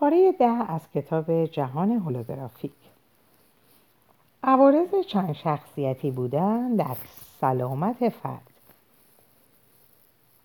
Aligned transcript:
پاره 0.00 0.32
ده 0.32 0.72
از 0.72 0.80
کتاب 0.94 1.44
جهان 1.44 1.90
هولوگرافیک. 1.90 2.72
عوارض 4.42 4.88
چند 5.06 5.32
شخصیتی 5.32 6.10
بودن 6.10 6.74
در 6.74 6.96
سلامت 7.40 8.08
فرد. 8.08 8.50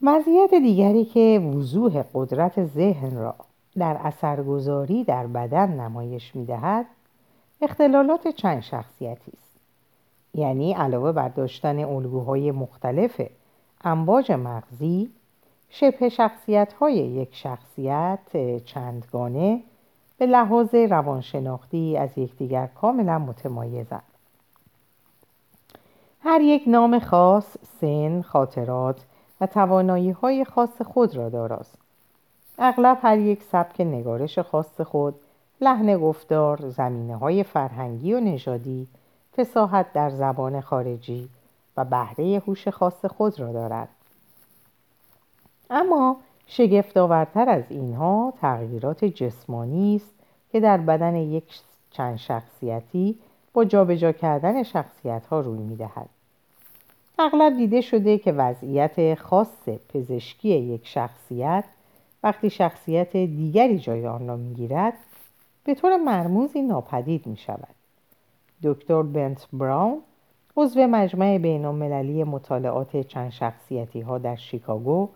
مزیت 0.01 0.53
دیگری 0.53 1.05
که 1.05 1.51
وضوح 1.53 2.03
قدرت 2.13 2.65
ذهن 2.65 3.15
را 3.15 3.35
در 3.75 3.97
اثرگذاری 4.03 5.03
در 5.03 5.27
بدن 5.27 5.79
نمایش 5.79 6.35
می‌دهد 6.35 6.85
اختلالات 7.61 8.27
چند 8.27 8.61
شخصیتی 8.61 9.31
است. 9.31 9.53
یعنی 10.33 10.73
علاوه 10.73 11.11
بر 11.11 11.29
داشتن 11.29 11.83
الگوهای 11.83 12.51
مختلف 12.51 13.21
امواج 13.83 14.31
مغزی 14.31 15.09
شبه 15.75 16.09
شخصیت 16.09 16.73
های 16.73 16.93
یک 16.93 17.35
شخصیت 17.35 18.19
چندگانه 18.65 19.61
به 20.17 20.25
لحاظ 20.25 20.75
روانشناختی 20.75 21.97
از 21.97 22.17
یکدیگر 22.17 22.67
کاملا 22.67 23.19
متمایزند 23.19 24.03
هر 26.19 26.41
یک 26.41 26.63
نام 26.67 26.99
خاص، 26.99 27.57
سن، 27.81 28.21
خاطرات 28.21 29.05
و 29.41 29.47
توانایی 29.47 30.11
های 30.11 30.45
خاص 30.45 30.81
خود 30.81 31.15
را 31.15 31.29
داراست. 31.29 31.77
اغلب 32.59 32.97
هر 33.01 33.17
یک 33.17 33.43
سبک 33.43 33.81
نگارش 33.81 34.39
خاص 34.39 34.81
خود، 34.81 35.15
لحن 35.61 35.97
گفتار، 35.97 36.69
زمینه 36.69 37.17
های 37.17 37.43
فرهنگی 37.43 38.13
و 38.13 38.19
نژادی، 38.19 38.87
فساحت 39.37 39.93
در 39.93 40.09
زبان 40.09 40.61
خارجی 40.61 41.29
و 41.77 41.85
بهره 41.85 42.41
هوش 42.47 42.67
خاص 42.67 43.05
خود 43.05 43.39
را 43.39 43.51
دارد. 43.51 43.89
اما 45.73 46.17
شگفتآورتر 46.47 47.49
از 47.49 47.63
اینها 47.69 48.33
تغییرات 48.41 49.05
جسمانی 49.05 49.95
است 49.95 50.13
که 50.51 50.59
در 50.59 50.77
بدن 50.77 51.15
یک 51.15 51.43
چند 51.91 52.17
شخصیتی 52.17 53.17
با 53.53 53.65
جابجا 53.65 54.11
کردن 54.11 54.63
شخصیت 54.63 55.25
ها 55.25 55.39
روی 55.39 55.59
می 55.59 55.75
دهد. 55.75 56.09
اغلب 57.19 57.57
دیده 57.57 57.81
شده 57.81 58.17
که 58.17 58.31
وضعیت 58.31 59.15
خاص 59.15 59.69
پزشکی 59.93 60.49
یک 60.49 60.87
شخصیت 60.87 61.63
وقتی 62.23 62.49
شخصیت 62.49 63.11
دیگری 63.11 63.79
جای 63.79 64.07
آن 64.07 64.27
را 64.27 64.35
می‌گیرد 64.35 64.93
به 65.63 65.75
طور 65.75 65.97
مرموزی 65.97 66.61
ناپدید 66.61 67.27
می 67.27 67.37
شود. 67.37 67.75
دکتر 68.63 69.01
بنت 69.01 69.47
براون 69.53 70.01
عضو 70.57 70.87
مجمع 70.87 71.37
بین 71.37 71.67
مطالعات 72.23 72.97
چند 72.97 73.29
شخصیتی 73.29 74.01
ها 74.01 74.17
در 74.17 74.35
شیکاگو 74.35 75.09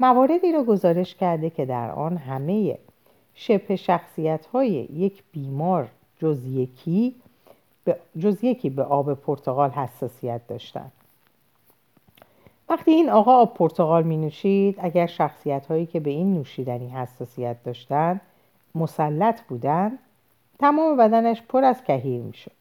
مواردی 0.00 0.52
را 0.52 0.64
گزارش 0.64 1.14
کرده 1.14 1.50
که 1.50 1.64
در 1.64 1.90
آن 1.90 2.16
همه 2.16 2.78
شبه 3.34 3.76
شخصیت 3.76 4.46
های 4.46 4.70
یک 4.70 5.22
بیمار 5.32 5.88
جز 6.18 6.46
یکی 6.46 7.14
به, 7.84 7.96
جز 8.18 8.44
یکی 8.44 8.70
به 8.70 8.82
آب 8.82 9.14
پرتغال 9.14 9.70
حساسیت 9.70 10.46
داشتند. 10.48 10.92
وقتی 12.68 12.90
این 12.90 13.10
آقا 13.10 13.32
آب 13.32 13.54
پرتغال 13.54 14.02
می 14.02 14.16
نوشید 14.16 14.78
اگر 14.78 15.06
شخصیت 15.06 15.66
هایی 15.66 15.86
که 15.86 16.00
به 16.00 16.10
این 16.10 16.34
نوشیدنی 16.34 16.88
حساسیت 16.88 17.62
داشتند 17.64 18.20
مسلط 18.74 19.42
بودند 19.42 19.98
تمام 20.58 20.96
بدنش 20.96 21.42
پر 21.42 21.64
از 21.64 21.84
کهیر 21.84 22.22
می 22.22 22.34
شد. 22.34 22.52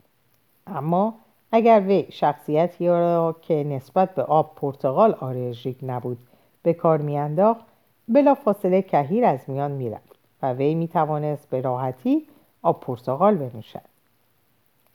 اما 0.68 1.14
اگر 1.52 1.80
وی 1.88 2.06
شخصیتی 2.10 2.88
را 2.88 3.36
که 3.42 3.64
نسبت 3.64 4.16
به 4.16 4.24
آب 4.24 4.56
پرتغال 4.56 5.14
آلرژیک 5.14 5.78
نبود 5.84 6.18
به 6.64 6.74
کار 6.74 6.98
میانداخت 6.98 7.66
بلا 8.08 8.36
فاصله 8.36 8.82
کهیر 8.82 9.26
از 9.26 9.40
میان 9.48 9.72
می‌رفت 9.72 10.16
و 10.42 10.54
وی 10.54 10.76
می 10.76 10.88
توانست 10.88 11.50
به 11.50 11.62
راحتی 11.62 12.28
آب 12.62 12.80
پرتغال 12.80 13.36
بنوشد. 13.36 13.82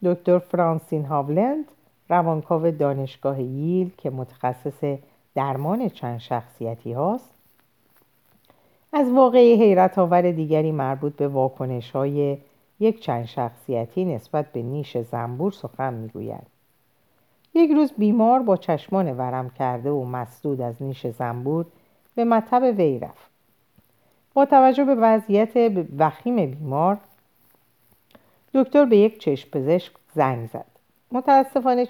دکتر 0.05 0.38
فرانسین 0.38 1.05
هاولند 1.05 1.64
روانکاو 2.08 2.70
دانشگاه 2.70 3.42
ییل 3.42 3.91
که 3.98 4.10
متخصص 4.10 4.98
درمان 5.34 5.88
چند 5.88 6.19
شخصیتی 6.19 6.92
هاست 6.92 7.34
از 8.92 9.10
واقعی 9.10 9.54
حیرت 9.54 9.98
آور 9.98 10.31
دیگری 10.31 10.72
مربوط 10.72 11.16
به 11.16 11.28
واکنش 11.28 11.91
های 11.91 12.38
یک 12.81 13.00
چند 13.00 13.25
شخصیتی 13.25 14.04
نسبت 14.04 14.53
به 14.53 14.62
نیش 14.62 14.98
زنبور 14.98 15.53
سخن 15.53 15.94
می‌گوید. 15.94 16.57
یک 17.58 17.70
روز 17.70 17.92
بیمار 17.98 18.42
با 18.42 18.56
چشمان 18.56 19.12
ورم 19.16 19.50
کرده 19.50 19.91
و 19.91 20.04
مسدود 20.04 20.60
از 20.60 20.82
نیش 20.82 21.06
زنبور 21.06 21.66
به 22.14 22.24
مطب 22.24 22.74
وی 22.78 22.98
رفت. 22.98 23.30
با 24.34 24.44
توجه 24.44 24.84
به 24.84 24.94
وضعیت 24.94 25.86
وخیم 25.98 26.47
بیمار 26.47 26.98
دکتر 28.54 28.84
به 28.84 28.97
یک 28.97 29.18
چشم 29.18 29.50
پزشک 29.50 29.92
زنگ 30.14 30.48
زد. 30.48 30.66
متاسفانه 31.12 31.86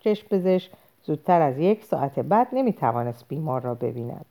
چشم 0.00 0.28
پزشک 0.30 0.70
زودتر 1.04 1.42
از 1.42 1.58
یک 1.58 1.84
ساعت 1.84 2.18
بعد 2.18 2.48
نمی‌توانست 2.52 3.28
بیمار 3.28 3.60
را 3.60 3.74
ببیند. 3.74 4.24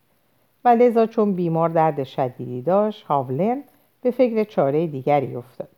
و 0.65 0.69
لذا 0.69 1.05
چون 1.05 1.33
بیمار 1.33 1.69
درد 1.69 2.03
شدیدی 2.03 2.61
داشت 2.61 3.05
هاولن 3.05 3.63
به 4.01 4.11
فکر 4.11 4.43
چاره 4.43 4.87
دیگری 4.87 5.35
افتاد. 5.35 5.69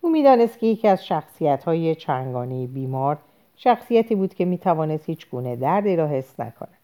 او 0.00 0.10
می‌دانست 0.10 0.58
که 0.58 0.66
یکی 0.66 0.88
از 0.88 1.06
شخصیت 1.06 1.64
های 1.64 1.94
چنگانه 1.94 2.66
بیمار 2.66 3.18
شخصیتی 3.60 4.14
بود 4.14 4.34
که 4.34 4.44
می‌توانست 4.44 5.08
هیچ 5.08 5.30
گونه 5.30 5.56
دردی 5.56 5.96
را 5.96 6.06
حس 6.06 6.40
نکند. 6.40 6.78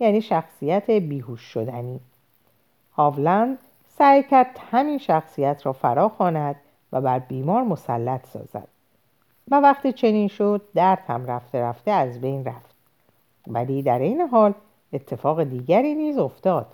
یعنی 0.00 0.20
شخصیت 0.20 0.90
بیهوش 0.90 1.40
شدنی. 1.40 2.00
هاولند 2.92 3.58
سعی 3.88 4.22
کرد 4.22 4.58
همین 4.70 4.98
شخصیت 4.98 5.66
را 5.66 5.72
فرا 5.72 6.08
خواند 6.08 6.56
و 6.92 7.00
بر 7.00 7.18
بیمار 7.18 7.62
مسلط 7.62 8.26
سازد. 8.26 8.68
و 9.50 9.60
وقتی 9.60 9.92
چنین 9.92 10.28
شد 10.28 10.62
درد 10.74 11.02
هم 11.08 11.26
رفته 11.26 11.62
رفته 11.62 11.90
از 11.90 12.20
بین 12.20 12.44
رفت. 12.44 12.74
ولی 13.46 13.82
در 13.82 13.98
این 13.98 14.20
حال 14.20 14.54
اتفاق 14.92 15.42
دیگری 15.42 15.94
نیز 15.94 16.18
افتاد. 16.18 16.66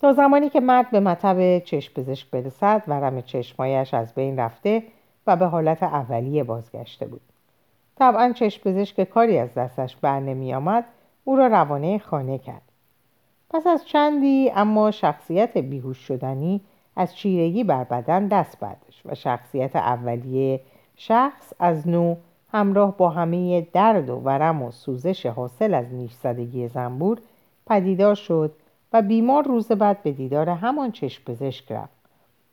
تا 0.00 0.12
زمانی 0.12 0.48
که 0.48 0.60
مرد 0.60 0.90
به 0.90 1.00
مطب 1.00 1.58
چشم 1.58 1.94
پزشک 1.94 2.30
برسد 2.30 2.82
ورم 2.88 3.20
چشمایش 3.20 3.94
از 3.94 4.14
بین 4.14 4.38
رفته 4.38 4.82
و 5.26 5.36
به 5.36 5.46
حالت 5.46 5.82
اولیه 5.82 6.44
بازگشته 6.44 7.06
بود. 7.06 7.31
طبعا 7.96 8.32
چشم 8.32 8.62
پزشک 8.62 9.04
کاری 9.04 9.38
از 9.38 9.54
دستش 9.54 9.96
بر 9.96 10.20
نمی 10.20 10.54
آمد 10.54 10.84
او 11.24 11.36
را 11.36 11.46
روانه 11.46 11.98
خانه 11.98 12.38
کرد. 12.38 12.62
پس 13.50 13.66
از 13.66 13.84
چندی 13.84 14.52
اما 14.54 14.90
شخصیت 14.90 15.58
بیهوش 15.58 15.98
شدنی 15.98 16.60
از 16.96 17.16
چیرگی 17.16 17.64
بر 17.64 17.84
بدن 17.84 18.28
دست 18.28 18.60
برداشت 18.60 19.02
و 19.04 19.14
شخصیت 19.14 19.76
اولیه 19.76 20.60
شخص 20.96 21.52
از 21.58 21.88
نو 21.88 22.16
همراه 22.52 22.96
با 22.96 23.10
همه 23.10 23.60
درد 23.60 24.10
و 24.10 24.16
ورم 24.16 24.62
و 24.62 24.70
سوزش 24.70 25.26
حاصل 25.26 25.74
از 25.74 25.94
نیش 25.94 26.12
زدگی 26.12 26.68
زنبور 26.68 27.18
پدیدار 27.66 28.14
شد 28.14 28.54
و 28.92 29.02
بیمار 29.02 29.44
روز 29.44 29.68
بعد 29.68 30.02
به 30.02 30.12
دیدار 30.12 30.48
همان 30.48 30.92
چشم 30.92 31.24
پزشک 31.24 31.72
رفت. 31.72 32.02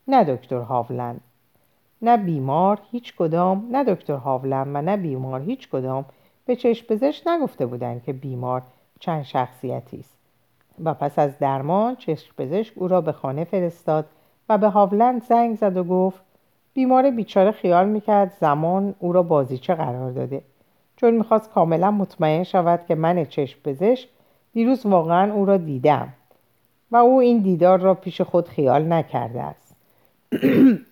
نه 0.08 0.24
دکتر 0.24 0.60
هاولند 0.60 1.22
نه 2.02 2.18
بیمار 2.18 2.80
هیچ 2.92 3.16
کدام 3.16 3.68
نه 3.72 3.84
دکتر 3.84 4.14
هاولند 4.14 4.68
و 4.76 4.82
نه 4.82 4.98
بیمار 4.98 5.42
هیچ 5.42 5.70
کدام 5.70 6.06
به 6.46 6.56
چشم 6.56 6.88
پزشک 6.88 7.28
نگفته 7.28 7.66
بودند 7.66 8.04
که 8.04 8.14
بیمار 8.14 8.62
چند 9.00 9.24
شخصیتی 9.24 10.00
است. 10.00 10.18
و 10.84 10.94
پس 10.94 11.20
از 11.20 11.40
درمان 11.40 11.96
چشم 11.96 12.34
پزشک 12.38 12.74
او 12.76 12.88
را 12.88 13.02
به 13.02 13.12
خانه 13.12 13.44
فرستاد 13.44 14.06
و 14.50 14.58
به 14.58 14.68
هاولند 14.68 15.24
زنگ 15.24 15.58
زد 15.58 15.78
و 15.78 15.84
گفت 15.84 16.22
بیمار 16.74 17.12
بیچاره 17.12 17.52
خیال 17.52 17.90
می‌کرد 17.90 18.34
زمان 18.40 18.96
او 19.00 19.14
را 19.14 19.24
بازیچه 19.24 19.76
قرار 19.76 20.12
داده. 20.12 20.42
چون 20.96 21.14
می‌خواست 21.14 21.52
کاملا 21.52 21.92
مطمئن 21.92 22.44
شود 22.44 22.86
که 22.88 22.96
من 22.96 23.26
چشم 23.26 23.60
پزشک 23.64 24.10
دیروز 24.54 24.86
واقعا 24.86 25.34
او 25.34 25.46
را 25.46 25.58
دیدم 25.58 26.14
و 26.92 26.98
او 26.98 27.20
این 27.20 27.38
دیدار 27.38 27.80
را 27.80 27.94
پیش 27.94 28.22
خود 28.22 28.48
خیال 28.48 28.94
نکرده 28.94 29.42
است. 29.42 29.76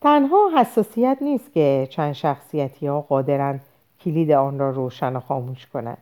تنها 0.00 0.50
حساسیت 0.56 1.18
نیست 1.20 1.52
که 1.52 1.88
چند 1.90 2.12
شخصیتی 2.12 2.86
ها 2.86 3.00
قادرند 3.00 3.60
کلید 4.00 4.30
آن 4.30 4.58
را 4.58 4.70
روشن 4.70 5.16
و 5.16 5.20
خاموش 5.20 5.66
کنند. 5.66 5.98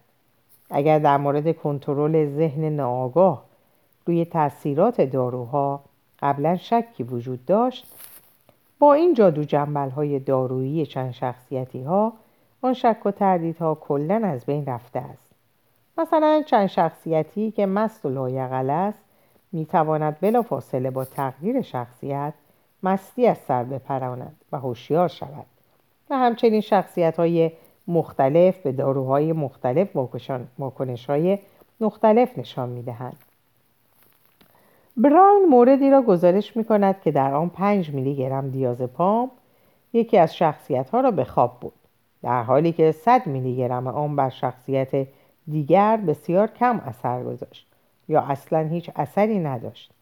اگر 0.71 0.99
در 0.99 1.17
مورد 1.17 1.57
کنترل 1.57 2.27
ذهن 2.37 2.65
ناآگاه 2.65 3.45
روی 4.07 4.25
تاثیرات 4.25 5.01
داروها 5.01 5.81
قبلا 6.21 6.57
شکی 6.57 7.03
وجود 7.03 7.45
داشت 7.45 7.95
با 8.79 8.93
این 8.93 9.15
جادو 9.15 9.45
جنبل 9.45 9.91
های 9.91 10.19
دارویی 10.19 10.87
چند 10.87 11.11
شخصیتی 11.11 11.83
ها 11.83 12.13
آن 12.63 12.73
شک 12.73 13.07
و 13.07 13.11
تردیدها 13.11 13.75
کلا 13.75 14.21
از 14.25 14.47
بین 14.47 14.67
رفته 14.67 14.99
است. 14.99 15.33
مثلا 15.99 16.43
چند 16.47 16.67
شخصیتی 16.67 17.51
که 17.51 17.67
مست 17.67 18.07
و 18.07 18.09
لایقل 18.09 18.71
است 18.71 19.05
می‌تواند 19.53 20.17
بلافاصله 20.21 20.91
با 20.91 21.05
تغییر 21.05 21.63
شخصیت 21.63 22.35
مستی 22.87 23.27
از 23.27 23.39
سر 23.39 23.65
بپراند 23.65 24.37
و 24.53 24.59
هوشیار 24.59 25.09
شود 25.09 25.47
و 26.11 26.17
همچنین 26.17 26.61
شخصیت 26.61 27.17
های 27.17 27.51
مختلف 27.89 28.59
به 28.59 28.73
داروهای 28.73 29.33
مختلف 29.33 29.97
واکنش 30.59 31.07
های 31.07 31.39
مختلف 31.81 32.39
نشان 32.39 32.69
می‌دهند. 32.69 33.17
براون 34.97 35.45
موردی 35.45 35.91
را 35.91 36.03
گزارش 36.03 36.57
می 36.57 36.65
کند 36.65 37.01
که 37.01 37.11
در 37.11 37.35
آن 37.35 37.49
5 37.49 37.91
میلی 37.91 38.17
گرم 38.17 38.51
دیازپام 38.51 39.31
یکی 39.93 40.19
از 40.19 40.37
شخصیت 40.37 40.91
ها 40.91 41.01
را 41.01 41.11
به 41.11 41.25
خواب 41.25 41.61
بود 41.61 41.73
در 42.23 42.43
حالی 42.43 42.73
که 42.73 42.93
100 42.93 43.27
میلی 43.27 43.57
گرم 43.57 43.87
آن 43.87 44.17
بر 44.17 44.31
شخصیت 44.31 45.07
دیگر 45.49 45.97
بسیار 45.97 46.47
کم 46.47 46.83
اثر 46.87 47.23
گذاشت 47.23 47.67
یا 48.09 48.21
اصلا 48.21 48.59
هیچ 48.59 48.91
اثری 48.97 49.39
نداشت. 49.39 49.96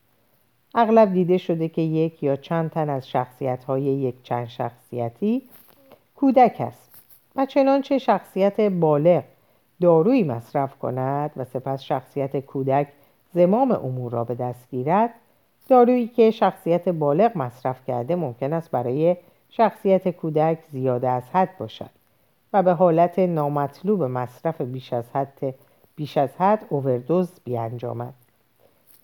اغلب 0.74 1.12
دیده 1.12 1.38
شده 1.38 1.68
که 1.68 1.82
یک 1.82 2.22
یا 2.22 2.36
چند 2.36 2.70
تن 2.70 2.90
از 2.90 3.08
شخصیت 3.08 3.64
های 3.64 3.82
یک 3.82 4.14
چند 4.22 4.46
شخصیتی 4.46 5.42
کودک 6.16 6.56
است 6.60 6.90
و 7.36 7.46
چنانچه 7.46 7.98
شخصیت 7.98 8.60
بالغ 8.60 9.24
دارویی 9.80 10.22
مصرف 10.22 10.78
کند 10.78 11.30
و 11.36 11.44
سپس 11.44 11.82
شخصیت 11.82 12.36
کودک 12.36 12.88
زمام 13.32 13.72
امور 13.72 14.12
را 14.12 14.24
به 14.24 14.34
دست 14.34 14.70
گیرد 14.70 15.10
دارویی 15.68 16.08
که 16.08 16.30
شخصیت 16.30 16.88
بالغ 16.88 17.32
مصرف 17.34 17.84
کرده 17.86 18.16
ممکن 18.16 18.52
است 18.52 18.70
برای 18.70 19.16
شخصیت 19.50 20.08
کودک 20.08 20.58
زیاده 20.72 21.08
از 21.08 21.22
حد 21.32 21.58
باشد 21.58 21.90
و 22.52 22.62
به 22.62 22.72
حالت 22.72 23.18
نامطلوب 23.18 24.02
مصرف 24.02 24.60
بیش 24.60 24.92
از 24.92 25.04
حد 25.14 25.54
بیش 25.96 26.18
از 26.18 26.36
حد 26.38 26.66
اووردوز 26.68 27.40
بیانجامد. 27.44 28.14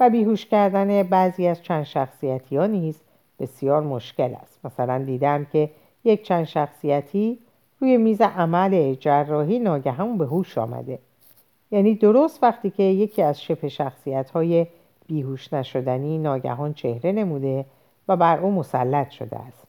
و 0.01 0.11
بیهوش 0.11 0.47
کردن 0.47 1.03
بعضی 1.03 1.47
از 1.47 1.63
چند 1.63 1.85
شخصیتی 1.85 2.57
ها 2.57 2.67
نیز 2.67 3.01
بسیار 3.39 3.83
مشکل 3.83 4.35
است. 4.43 4.61
مثلا 4.65 4.99
دیدم 4.99 5.45
که 5.45 5.71
یک 6.05 6.23
چند 6.23 6.45
شخصیتی 6.45 7.39
روی 7.81 7.97
میز 7.97 8.21
عمل 8.21 8.95
جراحی 8.95 9.59
ناگهان 9.59 10.19
به 10.19 10.27
هوش 10.27 10.59
آمده. 10.59 10.99
یعنی 11.71 11.95
درست 11.95 12.43
وقتی 12.43 12.71
که 12.71 12.83
یکی 12.83 13.23
از 13.23 13.43
شبه 13.43 13.69
شخصیت 13.69 14.31
های 14.31 14.67
بیهوش 15.07 15.53
نشدنی 15.53 16.19
ناگهان 16.19 16.75
چهره 16.75 17.13
نموده 17.13 17.65
و 18.09 18.17
بر 18.17 18.39
او 18.39 18.51
مسلط 18.51 19.11
شده 19.11 19.39
است. 19.39 19.67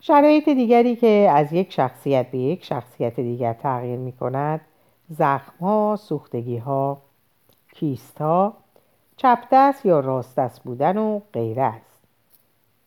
شرایط 0.00 0.48
دیگری 0.48 0.96
که 0.96 1.28
از 1.34 1.52
یک 1.52 1.72
شخصیت 1.72 2.30
به 2.30 2.38
یک 2.38 2.64
شخصیت 2.64 3.20
دیگر 3.20 3.52
تغییر 3.52 3.98
می 3.98 4.12
کند 4.12 4.60
زخم 5.10 5.52
ها، 5.60 5.96
سوختگی 6.00 6.56
ها، 6.56 6.98
کیست 7.74 8.20
ها، 8.20 8.54
چپ 9.16 9.38
دست 9.52 9.86
یا 9.86 10.00
راست 10.00 10.36
دست 10.38 10.62
بودن 10.62 10.96
و 10.96 11.20
غیره 11.32 11.62
است. 11.62 11.98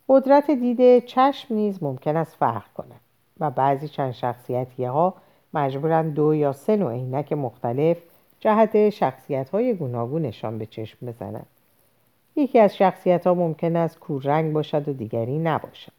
قدرت 0.09 0.51
دیده 0.51 1.01
چشم 1.01 1.55
نیز 1.55 1.83
ممکن 1.83 2.17
است 2.17 2.35
فرق 2.35 2.73
کند 2.73 2.99
و 3.39 3.51
بعضی 3.51 3.87
چند 3.87 4.11
شخصیتی 4.11 4.85
ها 4.85 5.13
مجبورند 5.53 6.13
دو 6.13 6.35
یا 6.35 6.53
سه 6.53 6.75
نوع 6.75 6.93
عینک 6.93 7.33
مختلف 7.33 7.97
جهت 8.39 8.89
شخصیت 8.89 9.49
های 9.49 9.73
گوناگونشان 9.73 10.57
به 10.57 10.65
چشم 10.65 11.07
بزنند. 11.07 11.47
یکی 12.35 12.59
از 12.59 12.75
شخصیت 12.77 13.27
ها 13.27 13.33
ممکن 13.33 13.75
است 13.75 13.97
رنگ 14.23 14.53
باشد 14.53 14.89
و 14.89 14.93
دیگری 14.93 15.39
نباشد 15.39 15.91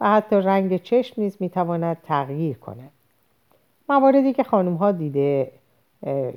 و 0.00 0.10
حتی 0.10 0.36
رنگ 0.36 0.82
چشم 0.82 1.22
نیز 1.22 1.36
می‌تواند 1.40 1.96
تغییر 2.02 2.58
کند. 2.58 2.90
مواردی 3.88 4.32
که 4.32 4.42
خانم 4.42 4.74
ها 4.74 4.92
دیده 4.92 5.50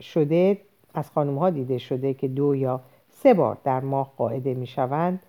شده 0.01 0.57
از 0.93 1.11
خانم 1.11 1.38
ها 1.38 1.49
دیده 1.49 1.77
شده 1.77 2.13
که 2.13 2.27
دو 2.27 2.55
یا 2.55 2.81
سه 3.09 3.33
بار 3.33 3.57
در 3.63 3.79
ماه 3.79 4.13
قاعده 4.17 4.53
می 4.53 4.67
شوند 4.67 5.19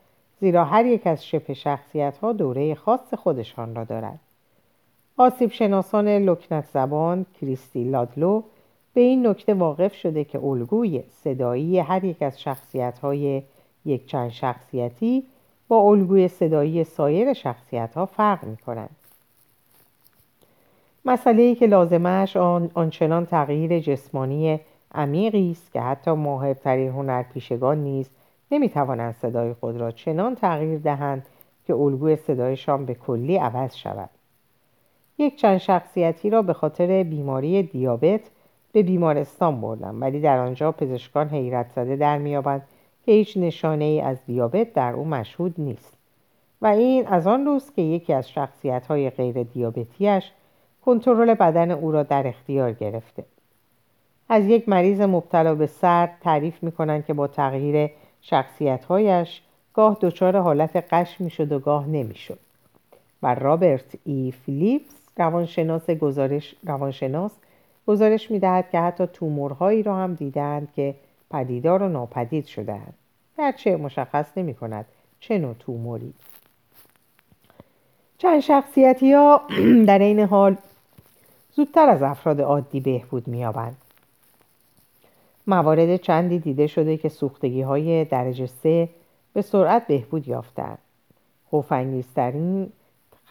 زیرا 0.40 0.64
هر 0.64 0.86
یک 0.86 1.06
از 1.06 1.26
شبه 1.26 1.54
شخصیت 1.54 2.18
ها 2.18 2.32
دوره 2.32 2.74
خاص 2.74 3.14
خودشان 3.14 3.74
را 3.74 3.84
دارند. 3.84 4.20
آسیب 5.16 5.50
شناسان 5.50 6.08
لکنت 6.08 6.66
زبان 6.66 7.26
کریستی 7.40 7.84
لادلو 7.84 8.42
به 8.94 9.00
این 9.00 9.26
نکته 9.26 9.54
واقف 9.54 9.94
شده 9.94 10.24
که 10.24 10.44
الگوی 10.44 11.02
صدایی 11.10 11.78
هر 11.78 12.04
یک 12.04 12.22
از 12.22 12.40
شخصیت 12.40 12.98
های 12.98 13.42
یک 13.84 14.06
چند 14.06 14.30
شخصیتی 14.30 15.24
با 15.68 15.80
الگوی 15.80 16.28
صدایی 16.28 16.84
سایر 16.84 17.32
شخصیت 17.32 17.94
ها 17.94 18.06
فرق 18.06 18.44
می 18.44 18.56
کنند. 18.56 18.96
مسئله 21.04 21.42
ای 21.42 21.54
که 21.54 21.66
لازمش 21.66 22.36
آن 22.36 22.70
آنچنان 22.74 23.26
تغییر 23.26 23.80
جسمانی 23.80 24.60
عمیقی 24.94 25.50
است 25.50 25.72
که 25.72 25.80
حتی 25.80 26.10
ماهرترین 26.10 26.88
هنرپیشگان 26.88 27.78
نیز 27.78 28.10
نمی‌توانند 28.50 29.14
صدای 29.14 29.54
خود 29.54 29.76
را 29.76 29.90
چنان 29.90 30.34
تغییر 30.34 30.78
دهند 30.78 31.26
که 31.66 31.74
الگوی 31.74 32.16
صدایشان 32.16 32.86
به 32.86 32.94
کلی 32.94 33.36
عوض 33.36 33.76
شود. 33.76 34.10
یک 35.18 35.36
چند 35.36 35.58
شخصیتی 35.58 36.30
را 36.30 36.42
به 36.42 36.52
خاطر 36.52 37.02
بیماری 37.02 37.62
دیابت 37.62 38.20
به 38.72 38.82
بیمارستان 38.82 39.60
بردم 39.60 40.00
ولی 40.00 40.20
در 40.20 40.38
آنجا 40.38 40.72
پزشکان 40.72 41.28
حیرت 41.28 41.70
زده 41.76 41.96
در 41.96 42.18
میابند 42.18 42.62
که 43.06 43.12
هیچ 43.12 43.36
نشانه 43.36 43.84
ای 43.84 44.00
از 44.00 44.18
دیابت 44.26 44.72
در 44.72 44.92
او 44.92 45.04
مشهود 45.04 45.54
نیست. 45.58 45.92
و 46.62 46.66
این 46.66 47.06
از 47.06 47.26
آن 47.26 47.46
روز 47.46 47.72
که 47.76 47.82
یکی 47.82 48.12
از 48.12 48.30
شخصیت 48.30 48.86
های 48.86 49.10
غیر 49.10 49.42
دیابتیش 49.42 50.32
کنترل 50.84 51.34
بدن 51.34 51.70
او 51.70 51.92
را 51.92 52.02
در 52.02 52.26
اختیار 52.26 52.72
گرفته. 52.72 53.24
از 54.28 54.46
یک 54.46 54.68
مریض 54.68 55.00
مبتلا 55.00 55.54
به 55.54 55.66
سرد 55.66 56.18
تعریف 56.20 56.62
می‌کنند 56.62 57.06
که 57.06 57.14
با 57.14 57.26
تغییر 57.26 57.90
شخصیتهایش 58.20 59.40
گاه 59.74 59.96
دچار 60.00 60.36
حالت 60.36 60.76
قش 60.76 61.20
می‌شد 61.20 61.52
و 61.52 61.58
گاه 61.58 61.86
نمی‌شد. 61.86 62.38
و 63.22 63.34
رابرت 63.34 63.94
ای 64.04 64.32
فیلیپس 64.46 64.94
روانشناس 65.16 65.90
گزارش 65.90 66.54
روانشناس 66.66 67.32
گزارش 67.86 68.30
می‌دهد 68.30 68.70
که 68.70 68.80
حتی 68.80 69.06
تومورهایی 69.06 69.82
را 69.82 69.96
هم 69.96 70.14
دیدند 70.14 70.68
که 70.76 70.94
پدیدار 71.30 71.82
و 71.82 71.88
ناپدید 71.88 72.46
شدهاند. 72.46 72.94
گرچه 73.38 73.76
مشخص 73.76 74.26
نمی 74.36 74.54
کند 74.54 74.84
چه 75.20 75.38
نوع 75.38 75.54
توموری. 75.54 76.14
چند 78.18 78.40
شخصیتی 78.40 79.12
ها 79.12 79.42
در 79.88 79.98
این 79.98 80.20
حال 80.20 80.56
زودتر 81.52 81.88
از 81.88 82.02
افراد 82.02 82.40
عادی 82.40 82.80
بهبود 82.80 83.28
مییابند. 83.28 83.76
موارد 85.46 85.96
چندی 85.96 86.38
دیده 86.38 86.66
شده 86.66 86.96
که 86.96 87.08
سوختگی 87.08 87.62
های 87.62 88.04
درجه 88.04 88.46
سه 88.46 88.88
به 89.32 89.42
سرعت 89.42 89.86
بهبود 89.86 90.28
یافتند. 90.28 90.78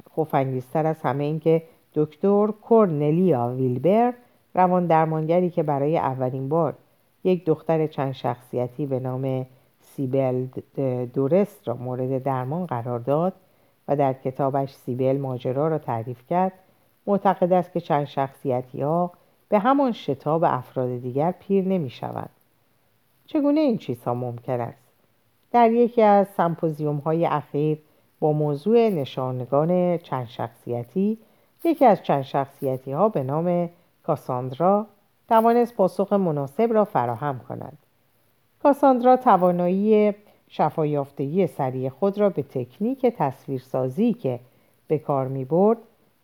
خوفانگیزتر 0.10 0.88
از 0.88 1.02
همه 1.02 1.24
این 1.24 1.40
که 1.40 1.64
دکتر 1.96 2.48
کورنلیا 2.48 3.54
ویلبر 3.58 4.14
روان 4.56 4.88
درمانگری 4.88 5.50
که 5.50 5.64
برای 5.64 5.98
اولین 5.98 6.50
بار 6.50 6.74
یک 7.24 7.46
دختر 7.46 7.88
چند 7.88 8.12
شخصیتی 8.12 8.86
به 8.86 9.00
نام 9.00 9.46
سیبل 9.82 10.46
دورست 11.14 11.68
را 11.68 11.74
مورد 11.74 12.24
درمان 12.24 12.66
قرار 12.66 13.00
داد 13.00 13.34
و 13.88 13.96
در 13.96 14.14
کتابش 14.14 14.74
سیبل 14.74 15.18
ماجرا 15.18 15.68
را 15.68 15.78
تعریف 15.78 16.28
کرد 16.30 16.52
معتقد 17.08 17.54
است 17.54 17.74
که 17.74 17.80
چند 17.80 18.06
شخصیتی 18.06 18.82
ها 18.82 19.12
به 19.52 19.60
همان 19.60 19.92
شتاب 19.92 20.44
افراد 20.44 20.98
دیگر 20.98 21.32
پیر 21.32 21.66
نمی 21.66 21.90
شود. 21.90 22.30
چگونه 23.26 23.60
این 23.60 23.78
چیزها 23.78 24.14
ممکن 24.14 24.62
است؟ 24.62 24.78
در 25.52 25.72
یکی 25.72 26.02
از 26.02 26.28
سمپوزیوم 26.38 26.98
های 26.98 27.26
اخیر 27.26 27.78
با 28.20 28.32
موضوع 28.32 28.90
نشانگان 28.90 29.98
چند 29.98 30.28
شخصیتی 30.28 31.18
یکی 31.64 31.86
از 31.86 32.04
چند 32.04 32.22
شخصیتی 32.22 32.92
ها 32.92 33.10
به 33.10 33.24
نام 33.24 33.70
کاساندرا 34.04 34.86
توانست 35.30 35.76
پاسخ 35.76 36.14
مناسب 36.14 36.74
را 36.74 36.86
فراهم 36.86 37.40
کند. 37.40 37.78
کاساندرا 38.64 39.18
توانایی 39.18 40.14
شفایافتگی 40.48 41.48
سریع 41.48 41.90
خود 41.90 42.18
را 42.18 42.30
به 42.30 42.44
تکنیک 42.44 43.06
تصویرسازی 43.06 44.14
که 44.14 44.40
به 44.88 44.98
کار 44.98 45.28
می 45.28 45.46
برد 45.46 45.78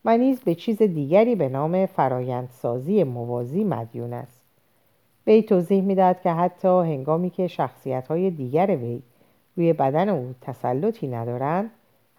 و 0.08 0.18
نیز 0.18 0.42
به 0.42 0.56
چیز 0.56 0.78
دیگری 0.82 1.36
به 1.36 1.50
نام 1.50 1.86
فرایندسازی 1.86 3.04
موازی 3.04 3.64
مدیون 3.64 4.14
است. 4.14 4.42
وی 5.28 5.42
توضیح 5.42 5.82
می‌دهد 5.82 6.22
که 6.22 6.32
حتی 6.32 6.68
هنگامی 6.68 7.30
که 7.30 7.48
شخصیت 7.48 8.08
های 8.08 8.32
دیگر 8.32 8.76
وی 8.76 9.02
روی 9.58 9.74
بدن 9.74 10.10
او 10.10 10.36
تسلطی 10.42 11.08
ندارند 11.08 11.72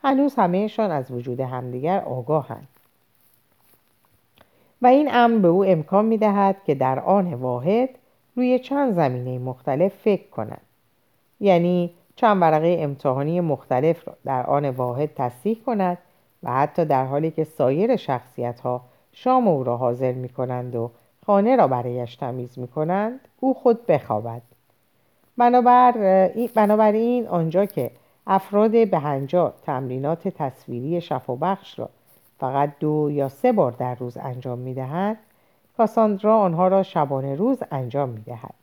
هنوز 0.03 0.35
همهشان 0.35 0.91
از 0.91 1.11
وجود 1.11 1.41
همدیگر 1.41 2.01
آگاهند. 2.01 2.69
و 4.83 4.87
این 4.87 5.09
امر 5.13 5.39
به 5.39 5.49
او 5.49 5.65
امکان 5.65 6.05
می 6.05 6.19
دهد 6.19 6.57
که 6.67 6.75
در 6.75 7.01
آن 7.01 7.35
واحد 7.35 7.89
روی 8.37 8.59
چند 8.59 8.95
زمینه 8.95 9.39
مختلف 9.39 9.95
فکر 9.95 10.29
کند. 10.29 10.61
یعنی 11.41 11.91
چند 12.17 12.43
ورقه 12.43 12.77
امتحانی 12.81 13.41
مختلف 13.41 14.09
را 14.09 14.17
در 14.25 14.47
آن 14.47 14.71
واحد 14.71 15.15
تصدیح 15.15 15.59
کند 15.67 15.99
و 16.43 16.51
حتی 16.53 16.85
در 16.85 17.05
حالی 17.05 17.31
که 17.31 17.45
سایر 17.45 17.97
شخصیت 17.97 18.61
ها 18.61 18.81
شام 19.13 19.49
او 19.49 19.65
را 19.65 19.77
حاضر 19.77 20.13
می 20.13 20.29
کنند 20.29 20.77
و 20.77 20.91
خانه 21.27 21.57
را 21.57 21.69
برایش 21.69 22.17
تمیز 22.17 22.59
می 22.59 22.69
کنند 22.69 23.21
او 23.41 23.55
خود 23.55 23.87
بخوابد. 23.87 24.43
بنابراین 26.55 27.29
آنجا 27.29 27.67
که 27.67 27.91
افراد 28.27 28.71
بهنجار 28.71 29.55
تمرینات 29.67 30.29
تصویری 30.29 31.01
شفابخش 31.01 31.79
را 31.79 31.89
فقط 32.41 32.73
دو 32.81 33.09
یا 33.11 33.29
سه 33.29 33.53
بار 33.53 33.73
در 33.73 33.95
روز 33.95 34.17
انجام 34.17 34.59
می 34.59 34.75
دهند 34.75 35.17
کاساندرا 35.77 36.39
آنها 36.39 36.69
را 36.69 36.83
شبانه 36.83 37.35
روز 37.35 37.63
انجام 37.71 38.09
می 38.09 38.21
دهد 38.21 38.55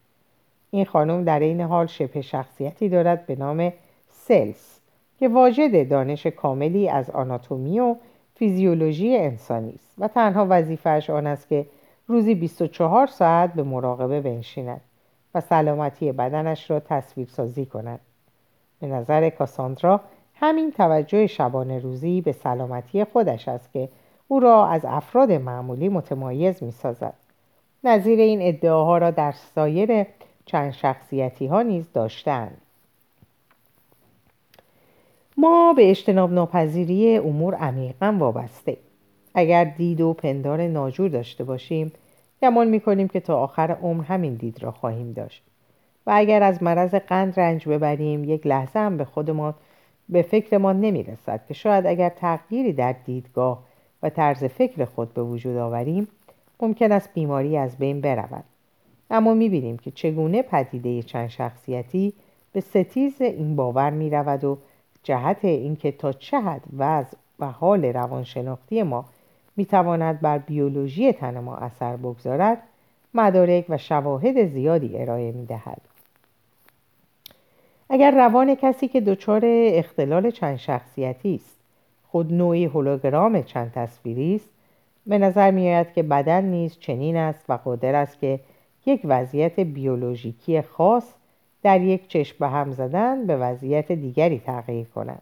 این 0.72 0.86
خانم 0.86 1.24
در 1.24 1.40
این 1.40 1.62
حال 1.62 1.86
شبه 1.86 2.22
شخصیتی 2.22 2.90
دارد 2.90 3.26
به 3.26 3.36
نام 3.36 3.74
سلس. 4.10 4.80
که 5.20 5.28
واجد 5.28 5.90
دانش 5.90 6.28
کاملی 6.28 6.90
از 6.90 7.10
آناتومی 7.10 7.80
و 7.80 7.96
فیزیولوژی 8.36 9.18
انسانی 9.18 9.74
است 9.74 9.94
و 9.98 10.08
تنها 10.08 10.48
وظیفهش 10.50 11.10
آن 11.10 11.28
است 11.28 11.50
که 11.50 11.66
روزی 12.08 12.36
24 12.36 13.08
ساعت 13.08 13.54
به 13.54 13.64
مراقبه 13.64 14.22
بنشیند 14.22 14.82
و 15.36 15.42
سلامتی 15.42 16.12
بدنش 16.12 16.72
را 16.72 16.80
تصویر 16.80 17.28
سازی 17.28 17.66
کند 17.66 18.00
به 18.80 18.88
نظر 18.88 19.30
کاساندرا 19.30 20.02
همین 20.36 20.72
توجه 20.72 21.28
شبانه 21.28 21.80
روزی 21.80 22.22
به 22.22 22.32
سلامتی 22.32 23.04
خودش 23.04 23.48
است 23.48 23.72
که 23.74 23.90
او 24.28 24.40
را 24.40 24.68
از 24.68 24.86
افراد 24.86 25.32
معمولی 25.32 25.90
متمایز 25.90 26.64
می 26.64 26.72
سازد. 26.72 27.14
نظیر 27.84 28.20
این 28.20 28.40
ادعاها 28.42 28.98
را 28.98 29.12
در 29.12 29.32
سایر 29.32 30.06
چند 30.46 30.72
شخصیتی 30.72 31.48
ها 31.48 31.62
نیز 31.62 31.92
داشتند. 31.94 32.62
ما 35.38 35.74
به 35.74 35.90
اجتناب 35.90 36.34
ناپذیری 36.34 37.18
امور 37.18 37.56
عمیقا 37.56 38.16
وابسته. 38.20 38.78
اگر 39.34 39.64
دید 39.64 40.02
و 40.02 40.14
پندار 40.14 40.68
ناجور 40.68 41.10
داشته 41.10 41.44
باشیم 41.44 41.92
گمان 42.42 42.68
می‌کنیم 42.68 43.08
که 43.08 43.20
تا 43.20 43.40
آخر 43.40 43.72
عمر 43.72 44.04
همین 44.04 44.34
دید 44.34 44.64
را 44.64 44.72
خواهیم 44.72 45.14
داشت. 45.14 45.44
و 46.08 46.12
اگر 46.16 46.44
از 46.44 46.64
مرض 46.64 46.96
قند 46.96 47.40
رنج 47.40 47.70
ببریم 47.70 48.24
یک 48.24 48.48
لحظه 48.48 48.80
هم 48.80 48.98
به 48.98 49.06
خودمان 49.06 49.54
به 50.10 50.22
فکرمان 50.22 50.80
نمی‌رسد 50.80 51.46
که 51.48 51.54
شاید 51.54 51.86
اگر 51.86 52.10
تغییری 52.10 52.74
در 52.74 52.96
دیدگاه 53.06 53.64
و 54.04 54.10
طرز 54.10 54.44
فکر 54.44 54.86
خود 54.86 55.14
به 55.14 55.24
وجود 55.24 55.58
آوریم 55.58 56.08
ممکن 56.62 56.92
است 56.92 57.10
بیماری 57.14 57.58
از 57.58 57.78
بین 57.78 58.02
برود. 58.02 58.44
اما 59.12 59.34
می‌بینیم 59.34 59.78
که 59.78 59.92
چگونه 59.92 60.42
پدیده 60.42 61.04
چند 61.04 61.28
شخصیتی 61.28 62.14
به 62.54 62.62
ستیز 62.62 63.22
این 63.22 63.56
باور 63.56 63.90
می‌رود 63.90 64.44
و 64.44 64.58
جهت 65.06 65.46
اینکه 65.46 65.92
تا 65.92 66.14
چه 66.14 66.40
حد 66.40 66.64
وضع 66.78 67.18
و 67.40 67.46
حال 67.46 67.86
روانشناختی 67.86 68.84
ما 68.84 69.06
می‌تواند 69.58 70.22
بر 70.22 70.38
بیولوژی 70.38 71.14
تن 71.14 71.40
ما 71.40 71.56
اثر 71.56 71.98
بگذارد 71.98 72.58
مدارک 73.14 73.66
و 73.70 73.78
شواهد 73.78 74.46
زیادی 74.46 74.98
ارائه 74.98 75.32
می‌دهد. 75.32 75.82
اگر 77.90 78.12
روان 78.12 78.56
کسی 78.56 78.88
که 78.88 79.02
دچار 79.02 79.42
اختلال 79.46 80.32
چند 80.32 80.56
شخصیتی 80.56 81.36
است 81.36 81.56
خود 82.08 82.34
نوعی 82.34 82.66
هولوگرام 82.66 83.42
چند 83.42 83.72
تصویری 83.72 84.36
است 84.36 84.50
به 85.08 85.18
نظر 85.18 85.52
میآید 85.52 85.94
که 85.94 86.04
بدن 86.04 86.44
نیز 86.44 86.80
چنین 86.80 87.18
است 87.18 87.46
و 87.50 87.54
قادر 87.54 87.96
است 87.96 88.20
که 88.20 88.40
یک 88.86 89.02
وضعیت 89.04 89.60
بیولوژیکی 89.60 90.62
خاص 90.62 91.14
در 91.66 91.82
یک 91.82 92.08
چشم 92.08 92.36
به 92.40 92.48
هم 92.48 92.72
زدن 92.72 93.28
به 93.28 93.38
وضعیت 93.38 93.92
دیگری 93.92 94.40
تغییر 94.40 94.88
کند 94.88 95.22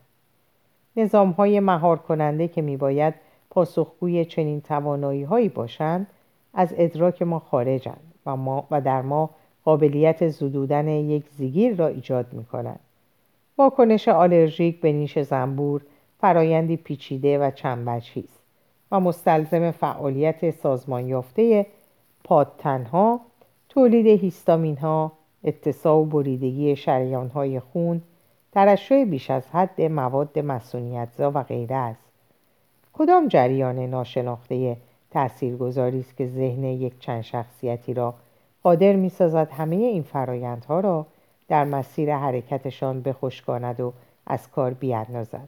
نظام 0.95 1.31
های 1.31 1.59
مهار 1.59 1.97
کننده 1.97 2.47
که 2.47 2.61
می 2.61 2.77
باید 2.77 3.13
پاسخگوی 3.49 4.25
چنین 4.25 4.61
توانایی 4.61 5.23
هایی 5.23 5.49
باشند 5.49 6.07
از 6.53 6.73
ادراک 6.77 7.21
ما 7.21 7.39
خارجند 7.39 8.13
و, 8.25 8.35
ما 8.35 8.67
و 8.71 8.81
در 8.81 9.01
ما 9.01 9.29
قابلیت 9.65 10.27
زدودن 10.27 10.87
یک 10.87 11.29
زیگیر 11.29 11.75
را 11.75 11.87
ایجاد 11.87 12.33
می 12.33 12.45
کنند. 12.45 12.79
واکنش 13.57 14.07
آلرژیک 14.07 14.81
به 14.81 14.91
نیش 14.91 15.19
زنبور 15.19 15.81
فرایندی 16.21 16.77
پیچیده 16.77 17.39
و 17.39 17.51
چند 17.51 17.89
است 17.89 18.39
و 18.91 18.99
مستلزم 18.99 19.71
فعالیت 19.71 20.51
سازمان 20.51 21.07
یافته 21.07 21.65
پادتنها 22.23 23.21
تولید 23.69 24.07
هیستامین 24.07 24.77
ها 24.77 25.11
اتساع 25.43 25.97
و 25.97 26.05
بریدگی 26.05 26.75
شریان 26.75 27.27
های 27.29 27.59
خون 27.59 28.01
ترشح 28.51 29.03
بیش 29.03 29.31
از 29.31 29.47
حد 29.47 29.81
مواد 29.81 30.39
مسونیتزا 30.39 31.31
و 31.31 31.43
غیره 31.43 31.75
است. 31.75 32.07
کدام 32.93 33.27
جریان 33.27 33.79
ناشناخته 33.79 34.77
تاثیرگذاری 35.11 35.99
است 35.99 36.17
که 36.17 36.27
ذهن 36.27 36.63
یک 36.63 36.99
چند 36.99 37.21
شخصیتی 37.21 37.93
را 37.93 38.13
قادر 38.63 38.95
می 38.95 39.09
سازد 39.09 39.51
همه 39.51 39.75
این 39.75 40.03
فرایندها 40.03 40.79
را 40.79 41.05
در 41.47 41.63
مسیر 41.63 42.15
حرکتشان 42.15 43.01
بخشکاند 43.01 43.79
و 43.79 43.93
از 44.27 44.51
کار 44.51 44.73
بیاندازد؟ 44.73 45.47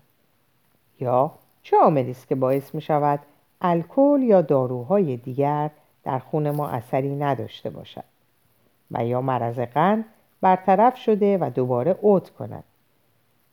یا 0.99 1.31
چه 1.63 1.77
عاملی 1.77 2.11
است 2.11 2.27
که 2.27 2.35
باعث 2.35 2.75
می 2.75 2.81
شود 2.81 3.19
الکل 3.61 4.19
یا 4.23 4.41
داروهای 4.41 5.17
دیگر 5.17 5.69
در 6.03 6.19
خون 6.19 6.51
ما 6.51 6.67
اثری 6.67 7.15
نداشته 7.15 7.69
باشد؟ 7.69 8.14
و 8.91 9.05
یا 9.05 9.21
مرض 9.21 9.59
قند 9.59 10.05
برطرف 10.41 10.97
شده 10.97 11.37
و 11.37 11.49
دوباره 11.49 11.95
اوت 12.01 12.29
کند. 12.29 12.63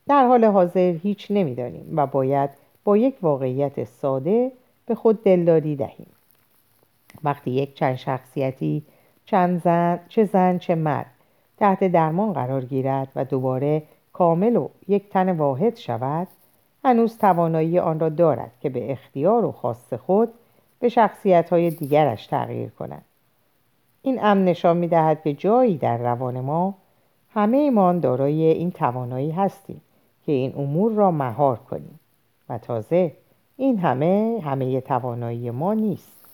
در 0.09 0.27
حال 0.27 0.45
حاضر 0.45 0.93
هیچ 1.03 1.27
نمی‌دانیم 1.31 1.93
و 1.97 2.07
باید 2.07 2.51
با 2.85 2.97
یک 2.97 3.15
واقعیت 3.23 3.85
ساده 3.85 4.53
به 4.87 4.95
خود 4.95 5.25
دلداری 5.25 5.77
دهیم. 5.77 6.07
وقتی 7.25 7.51
یک 7.51 7.75
چند 7.75 7.97
شخصیتی 7.97 8.83
چند 9.25 9.63
زن 9.63 10.01
چه 10.09 10.25
زن 10.25 10.59
چه 10.59 10.75
مرد 10.75 11.11
تحت 11.59 11.85
درمان 11.85 12.33
قرار 12.33 12.65
گیرد 12.65 13.09
و 13.17 13.25
دوباره 13.25 13.83
کامل 14.13 14.57
و 14.57 14.69
یک 14.89 15.09
تن 15.11 15.37
واحد 15.37 15.77
شود 15.77 16.29
هنوز 16.85 17.19
توانایی 17.19 17.79
آن 17.79 18.01
را 18.01 18.09
دارد 18.09 18.51
که 18.61 18.69
به 18.69 18.93
اختیار 18.93 19.45
و 19.45 19.53
خواست 19.53 19.97
خود 19.97 20.29
به 20.81 20.89
شخصیت 20.89 21.51
های 21.51 21.71
دیگرش 21.71 22.27
تغییر 22.27 22.69
کند. 22.69 23.05
این 24.03 24.25
امن 24.25 24.45
نشان 24.45 24.77
می 24.77 24.89
دهد 24.89 25.23
که 25.23 25.33
جایی 25.33 25.77
در 25.79 25.97
روان 25.97 26.41
ما 26.41 26.75
همه 27.35 27.57
ایمان 27.57 28.01
دارای 28.01 28.43
این 28.45 28.71
توانایی 28.71 29.31
هستیم 29.31 29.81
که 30.27 30.33
این 30.33 30.53
امور 30.57 30.93
را 30.93 31.11
مهار 31.11 31.57
کنیم. 31.57 32.01
و 32.49 32.59
تازه 32.59 33.13
این 33.57 33.79
همه 33.79 34.41
همه 34.45 34.81
توانایی 34.81 35.51
ما 35.51 35.75
نیست. 35.75 36.25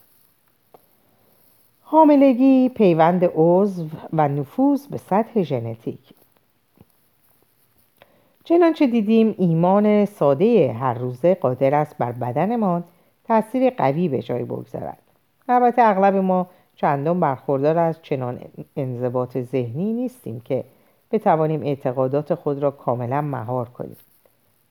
حاملگی 1.83 2.69
پیوند 2.69 3.31
عضو 3.35 3.87
و 4.13 4.29
نفوذ 4.29 4.87
به 4.87 4.97
سطح 4.99 5.43
ژنتیک. 5.43 6.15
چنانچه 8.45 8.87
دیدیم 8.87 9.35
ایمان 9.39 10.05
ساده 10.05 10.73
هر 10.73 10.95
روزه 10.95 11.35
قادر 11.35 11.75
است 11.75 11.99
بر 11.99 12.13
بدنمان 12.13 12.85
تاثیر 13.25 13.71
قوی 13.71 14.09
به 14.09 14.23
جای 14.23 14.45
بگذارد. 14.45 14.99
البته 15.49 15.83
اغلب 15.83 16.15
ما 16.15 16.47
چندان 16.80 17.20
برخوردار 17.20 17.78
از 17.78 18.02
چنان 18.02 18.40
انضباط 18.76 19.38
ذهنی 19.38 19.92
نیستیم 19.92 20.40
که 20.40 20.64
بتوانیم 21.11 21.62
اعتقادات 21.62 22.35
خود 22.35 22.58
را 22.58 22.70
کاملا 22.70 23.20
مهار 23.20 23.68
کنیم. 23.68 23.97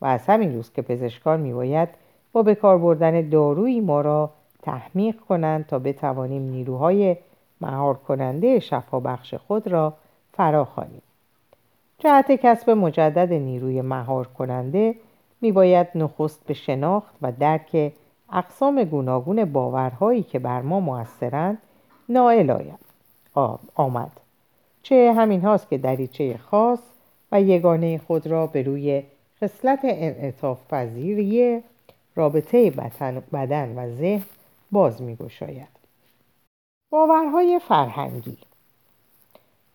و 0.02 0.06
از 0.06 0.26
همین 0.26 0.56
روز 0.56 0.72
که 0.72 0.82
پزشکان 0.82 1.40
میباید 1.40 1.90
با 2.32 2.44
به 2.44 2.56
کار 2.56 2.78
بردن 2.78 3.30
دارویی 3.30 3.82
ما 3.82 4.02
را 4.02 4.30
تحمیق 4.62 5.16
کنند 5.30 5.66
تا 5.66 5.80
بتوانیم 5.80 6.42
نیروهای 6.42 7.18
مهار 7.62 7.94
کننده 7.94 8.60
شفابخش 8.60 9.34
خود 9.34 9.68
را 9.68 9.94
فراخوانیم. 10.34 11.02
جهت 12.00 12.32
کسب 12.32 12.70
مجدد 12.70 13.34
نیروی 13.34 13.82
مهار 13.82 14.28
کننده 14.28 14.96
میباید 15.42 15.88
نخست 15.96 16.46
به 16.46 16.54
شناخت 16.54 17.16
و 17.22 17.32
درک 17.32 17.94
اقسام 18.34 18.84
گوناگون 18.84 19.46
باورهایی 19.46 20.24
که 20.24 20.40
بر 20.40 20.62
ما 20.62 20.80
موثرند 20.80 21.58
نائل 22.10 22.50
آید 22.52 22.80
آمد 23.76 24.12
چه 24.84 25.14
همین 25.18 25.42
هاست 25.42 25.70
که 25.70 25.78
دریچه 25.78 26.38
خاص 26.38 26.80
و 27.32 27.42
یگانه 27.42 27.98
خود 27.98 28.28
را 28.28 28.48
به 28.48 28.64
روی 28.64 29.04
خصلت 29.42 29.80
انعطاف 29.84 30.74
پذیری 30.74 31.64
رابطه 32.16 32.72
بدن 33.34 33.76
و 33.76 33.96
ذهن 33.96 34.26
باز 34.72 35.02
می 35.02 35.16
گشاید. 35.16 35.78
باورهای 36.90 37.60
فرهنگی 37.68 38.38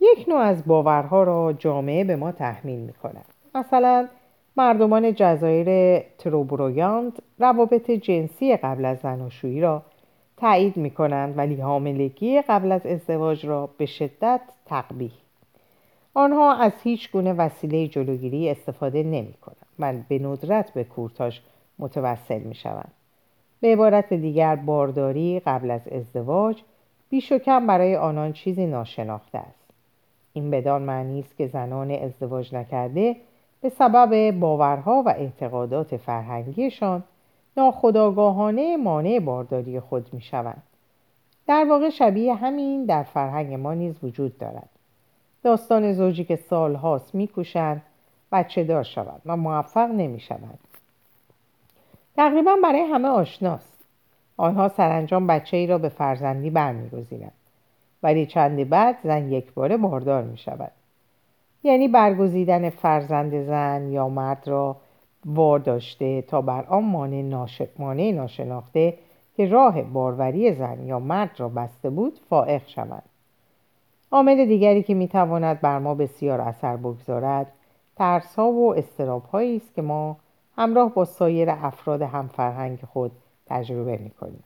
یک 0.00 0.28
نوع 0.28 0.40
از 0.40 0.64
باورها 0.66 1.22
را 1.22 1.52
جامعه 1.52 2.04
به 2.04 2.16
ما 2.16 2.32
تحمیل 2.32 2.80
می 2.80 2.92
کند. 2.92 3.24
مثلا 3.54 4.08
مردمان 4.56 5.14
جزایر 5.14 5.98
تروبرویاند 6.18 7.22
روابط 7.38 7.90
جنسی 7.90 8.56
قبل 8.56 8.84
از 8.84 8.98
زناشویی 8.98 9.60
را 9.60 9.82
تایید 10.42 10.76
می 10.76 10.90
کنند 10.90 11.38
ولی 11.38 11.60
حاملگی 11.60 12.42
قبل 12.42 12.72
از 12.72 12.86
ازدواج 12.86 13.46
را 13.46 13.66
به 13.78 13.86
شدت 13.86 14.40
تقبیح 14.66 15.12
آنها 16.14 16.54
از 16.54 16.72
هیچ 16.82 17.12
گونه 17.12 17.32
وسیله 17.32 17.88
جلوگیری 17.88 18.50
استفاده 18.50 19.02
نمی 19.02 19.32
کنند 19.32 19.66
و 19.78 19.92
به 20.08 20.18
ندرت 20.18 20.70
به 20.70 20.84
کورتاژ 20.84 21.38
متوسل 21.78 22.38
می 22.38 22.54
شوند. 22.54 22.92
به 23.60 23.72
عبارت 23.72 24.12
دیگر 24.12 24.56
بارداری 24.56 25.40
قبل 25.40 25.70
از 25.70 25.88
ازدواج 25.88 26.62
بیش 27.10 27.32
و 27.32 27.38
کم 27.38 27.66
برای 27.66 27.96
آنان 27.96 28.32
چیزی 28.32 28.66
ناشناخته 28.66 29.38
است. 29.38 29.70
این 30.32 30.50
بدان 30.50 30.82
معنی 30.82 31.20
است 31.20 31.36
که 31.36 31.46
زنان 31.46 31.90
ازدواج 31.90 32.54
نکرده 32.54 33.16
به 33.60 33.68
سبب 33.68 34.30
باورها 34.30 35.02
و 35.06 35.08
اعتقادات 35.08 35.96
فرهنگیشان 35.96 37.02
ناخداگاهانه 37.56 38.76
مانع 38.76 39.20
بارداری 39.20 39.80
خود 39.80 40.14
می 40.14 40.20
شوند. 40.20 40.62
در 41.46 41.66
واقع 41.68 41.90
شبیه 41.90 42.34
همین 42.34 42.84
در 42.84 43.02
فرهنگ 43.02 43.54
ما 43.54 43.74
نیز 43.74 43.94
وجود 44.02 44.38
دارد. 44.38 44.68
داستان 45.42 45.92
زوجی 45.92 46.24
که 46.24 46.36
سالهاست 46.36 47.14
میکوشند 47.14 47.82
بچه 48.32 48.64
دار 48.64 48.82
شود 48.82 49.22
و 49.26 49.36
موفق 49.36 49.90
نمی‌شوند 49.90 50.58
تقریبا 52.16 52.56
برای 52.62 52.80
همه 52.80 53.08
آشناست 53.08 53.78
آنها 54.36 54.68
سرانجام 54.68 55.26
بچه 55.26 55.56
ای 55.56 55.66
را 55.66 55.78
به 55.78 55.88
فرزندی 55.88 56.50
برمیگزینند 56.50 57.32
ولی 58.02 58.26
چند 58.26 58.68
بعد 58.68 58.96
زن 59.04 59.32
یک 59.32 59.54
باره 59.54 59.76
باردار 59.76 60.22
می 60.22 60.38
شود 60.38 60.72
یعنی 61.62 61.88
برگزیدن 61.88 62.70
فرزند 62.70 63.46
زن 63.46 63.90
یا 63.90 64.08
مرد 64.08 64.48
را 64.48 64.76
وار 65.26 65.58
داشته 65.58 66.22
تا 66.22 66.42
بر 66.42 66.64
آن 66.64 66.84
مانع, 67.78 68.10
ناشناخته 68.10 68.98
که 69.36 69.46
راه 69.48 69.82
باروری 69.82 70.52
زن 70.52 70.86
یا 70.86 70.98
مرد 70.98 71.30
را 71.38 71.48
بسته 71.48 71.90
بود 71.90 72.20
فائق 72.30 72.66
شود. 72.66 73.02
عامل 74.12 74.44
دیگری 74.46 74.82
که 74.82 74.94
می‌تواند 74.94 75.60
بر 75.60 75.78
ما 75.78 75.94
بسیار 75.94 76.40
اثر 76.40 76.76
بگذارد 76.76 77.52
ترس 77.96 78.34
ها 78.34 78.52
و 78.52 78.74
استراب 78.74 79.36
است 79.36 79.74
که 79.74 79.82
ما 79.82 80.16
همراه 80.56 80.94
با 80.94 81.04
سایر 81.04 81.50
افراد 81.50 82.02
همفرهنگ 82.02 82.78
خود 82.92 83.12
تجربه 83.46 83.96
می‌کنیم. 83.96 84.44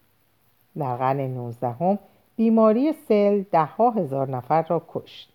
در 0.78 0.96
قرن 0.96 1.20
19 1.20 1.70
هم 1.70 1.98
بیماری 2.36 2.92
سل 2.92 3.42
ده 3.52 3.64
ها 3.64 3.90
هزار 3.90 4.30
نفر 4.30 4.62
را 4.62 4.82
کشت. 4.88 5.32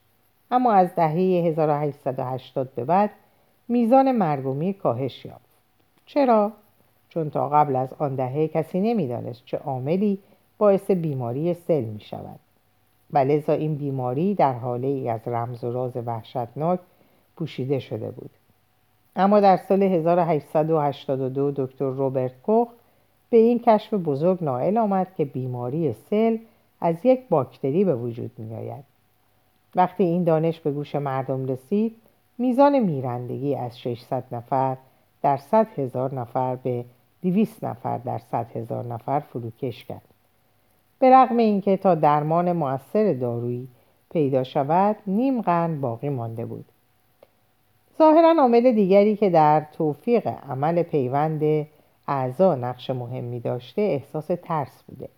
اما 0.52 0.74
از 0.74 0.96
دهه 0.96 1.46
1880 1.46 2.76
به 2.76 2.86
بعد 2.86 3.10
میزان 3.72 4.12
مرگومی 4.12 4.74
کاهش 4.74 5.26
یافت. 5.26 5.50
چرا؟ 6.06 6.52
چون 7.10 7.30
تا 7.30 7.50
قبل 7.50 7.76
از 7.76 7.94
آن 8.00 8.16
دهه 8.16 8.48
کسی 8.48 8.80
نمی‌دانست 8.80 9.42
چه 9.46 9.58
عاملی 9.58 10.20
باعث 10.58 10.92
بیماری 10.92 11.54
سل 11.54 11.82
می 11.82 12.00
شود 12.00 12.40
و 13.14 13.18
لذا 13.18 13.54
این 13.54 13.76
بیماری 13.76 14.36
در 14.36 14.54
حاله 14.54 14.88
ای 14.88 15.10
از 15.10 15.28
رمز 15.28 15.64
و 15.64 15.72
راز 15.72 15.98
وحشتناک 16.06 16.80
پوشیده 17.36 17.80
شده 17.80 18.12
بود. 18.12 18.30
اما 19.16 19.40
در 19.40 19.58
سال 19.58 19.84
1882 19.84 21.52
دکتر 21.52 21.90
روبرت 21.90 22.42
کوخ 22.44 22.68
به 23.30 23.38
این 23.38 23.60
کشف 23.60 23.94
بزرگ 23.94 24.44
نائل 24.44 24.78
آمد 24.78 25.08
که 25.18 25.26
بیماری 25.26 25.94
سل 25.94 26.38
از 26.82 26.96
یک 27.04 27.20
باکتری 27.30 27.86
به 27.86 27.96
وجود 27.96 28.32
می 28.38 28.56
آید. 28.56 28.84
وقتی 29.76 30.04
این 30.04 30.24
دانش 30.24 30.60
به 30.60 30.72
گوش 30.72 30.96
مردم 30.96 31.46
رسید 31.46 31.96
میزان 32.42 32.80
میرندگی 32.80 33.56
از 33.56 33.80
600 33.80 34.24
نفر 34.32 34.78
در 35.22 35.38
100 35.38 35.68
هزار 35.80 36.16
نفر 36.16 36.56
به 36.56 36.86
200 37.22 37.64
نفر 37.64 37.98
در 37.98 38.18
100 38.18 38.58
هزار 38.58 38.86
نفر 38.86 39.20
فروکش 39.20 39.86
کرد. 39.86 40.02
به 41.00 41.10
رغم 41.10 41.38
اینکه 41.38 41.78
تا 41.78 41.96
درمان 41.96 42.52
موثر 42.52 43.14
دارویی 43.14 43.68
پیدا 44.12 44.44
شود 44.44 44.96
نیم 45.08 45.42
قرن 45.42 45.82
باقی 45.82 46.10
مانده 46.10 46.46
بود. 46.46 46.66
ظاهرا 47.98 48.36
عامل 48.40 48.72
دیگری 48.72 49.16
که 49.16 49.30
در 49.30 49.66
توفیق 49.74 50.28
عمل 50.28 50.84
پیوند 50.84 51.68
اعضا 52.08 52.56
نقش 52.56 52.90
مهمی 52.90 53.40
داشته 53.40 53.82
احساس 53.82 54.28
ترس 54.44 54.84
بوده. 54.88 55.10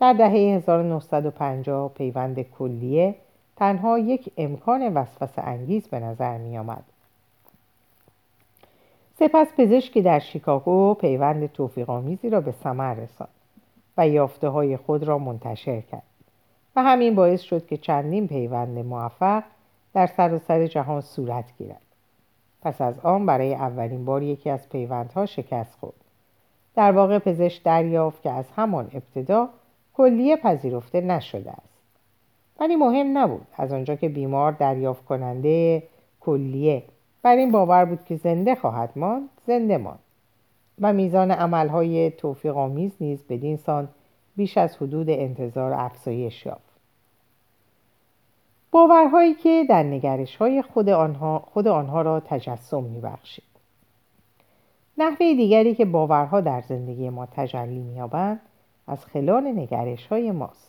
در 0.00 0.12
دهه 0.12 0.30
1950 0.30 1.88
پیوند 1.94 2.42
کلیه 2.42 3.14
تنها 3.58 3.98
یک 3.98 4.32
امکان 4.36 4.94
وسوسه 4.94 5.42
انگیز 5.42 5.88
به 5.88 6.00
نظر 6.00 6.38
می 6.38 6.58
آمد. 6.58 6.84
سپس 9.18 9.46
پزشکی 9.56 10.02
در 10.02 10.18
شیکاگو 10.18 10.94
پیوند 10.94 11.52
توفیقآمیزی 11.52 12.30
را 12.30 12.40
به 12.40 12.52
ثمر 12.52 12.94
رساند 12.94 13.30
و 13.96 14.08
یافته 14.08 14.48
های 14.48 14.76
خود 14.76 15.04
را 15.04 15.18
منتشر 15.18 15.80
کرد 15.80 16.02
و 16.76 16.82
همین 16.82 17.14
باعث 17.14 17.40
شد 17.40 17.66
که 17.66 17.76
چندین 17.76 18.28
پیوند 18.28 18.78
موفق 18.78 19.42
در 19.94 20.06
سراسر 20.06 20.44
سر 20.48 20.66
جهان 20.66 21.00
صورت 21.00 21.44
گیرد. 21.58 21.82
پس 22.62 22.80
از 22.80 22.98
آن 22.98 23.26
برای 23.26 23.54
اولین 23.54 24.04
بار 24.04 24.22
یکی 24.22 24.50
از 24.50 24.68
پیوندها 24.68 25.26
شکست 25.26 25.74
خورد. 25.80 26.04
در 26.74 26.92
واقع 26.92 27.18
پزشک 27.18 27.62
دریافت 27.62 28.22
که 28.22 28.30
از 28.30 28.44
همان 28.56 28.90
ابتدا 28.94 29.48
کلیه 29.94 30.36
پذیرفته 30.36 31.00
نشده 31.00 31.50
است. 31.50 31.77
ولی 32.58 32.76
مهم 32.76 33.18
نبود. 33.18 33.46
از 33.56 33.72
آنجا 33.72 33.94
که 33.94 34.08
بیمار 34.08 34.52
دریافت 34.52 35.04
کننده 35.04 35.82
کلیه. 36.20 36.82
بر 37.22 37.36
این 37.36 37.52
باور 37.52 37.84
بود 37.84 38.04
که 38.04 38.16
زنده 38.16 38.54
خواهد 38.54 38.92
ماند 38.96 39.28
زنده 39.46 39.78
ماند. 39.78 39.98
و 40.80 40.92
میزان 40.92 41.30
عملهای 41.30 42.10
توفیق 42.10 42.56
آمیز 42.56 42.92
نیز 43.00 43.24
بدین 43.28 43.56
سان 43.56 43.88
بیش 44.36 44.58
از 44.58 44.76
حدود 44.76 45.10
انتظار 45.10 45.72
افزایش 45.72 46.46
یافت. 46.46 46.68
باورهایی 48.70 49.34
که 49.34 49.64
در 49.68 49.82
نگرش 49.82 50.36
های 50.36 50.62
خود 50.62 50.88
آنها, 50.88 51.38
خود 51.38 51.68
آنها 51.68 52.02
را 52.02 52.20
تجسم 52.20 52.84
میبخشید. 52.84 53.44
نحوه 54.98 55.34
دیگری 55.34 55.74
که 55.74 55.84
باورها 55.84 56.40
در 56.40 56.60
زندگی 56.60 57.10
ما 57.10 57.26
تجلی 57.26 57.78
مییابند 57.78 58.40
از 58.86 59.04
خلال 59.04 59.46
نگرش 59.46 60.06
های 60.06 60.30
ماست. 60.30 60.67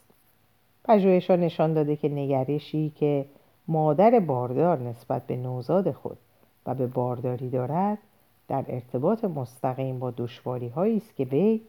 پژوهشها 0.84 1.36
نشان 1.36 1.74
داده 1.74 1.96
که 1.96 2.10
نگرشی 2.10 2.92
که 2.96 3.26
مادر 3.68 4.20
باردار 4.20 4.80
نسبت 4.80 5.28
به 5.28 5.36
نوزاد 5.36 5.92
خود 5.92 6.18
و 6.66 6.76
به 6.76 6.88
بارداری 6.88 7.50
دارد 7.50 7.98
در 8.48 8.66
ارتباط 8.68 9.24
مستقیم 9.24 10.00
با 10.00 10.12
دشواری 10.12 10.68
هایی 10.68 10.98
است 10.98 11.16
که 11.16 11.24
وی 11.24 11.62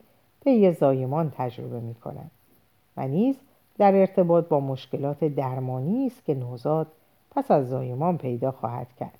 یه 0.45 0.71
زایمان 0.71 1.31
تجربه 1.37 1.79
می 1.79 1.95
کند 1.95 2.31
و 2.97 3.07
نیز 3.07 3.35
در 3.77 3.95
ارتباط 3.95 4.47
با 4.47 4.59
مشکلات 4.59 5.23
درمانی 5.23 6.07
است 6.07 6.25
که 6.25 6.33
نوزاد 6.33 6.87
پس 7.31 7.51
از 7.51 7.69
زایمان 7.69 8.17
پیدا 8.17 8.51
خواهد 8.51 8.87
کرد. 8.99 9.17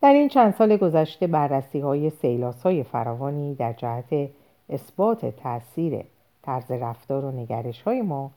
در 0.00 0.12
این 0.12 0.28
چند 0.28 0.54
سال 0.54 0.76
گذشته 0.76 1.26
بررسی 1.26 1.80
های 1.80 2.10
سیلاس 2.10 2.62
های 2.62 2.82
فراوانی 2.82 3.54
در 3.54 3.72
جهت 3.72 4.28
اثبات 4.68 5.26
تاثیر 5.26 6.04
طرز 6.46 6.70
رفتار 6.70 7.24
و 7.24 7.30
نگرش 7.30 7.82
های 7.82 8.02
ما 8.02 8.30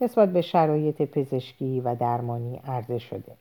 نسبت 0.00 0.28
به 0.32 0.40
شرایط 0.40 1.02
پزشکی 1.02 1.80
و 1.80 1.94
درمانی 1.94 2.60
عرضه 2.66 2.98
شده. 2.98 3.32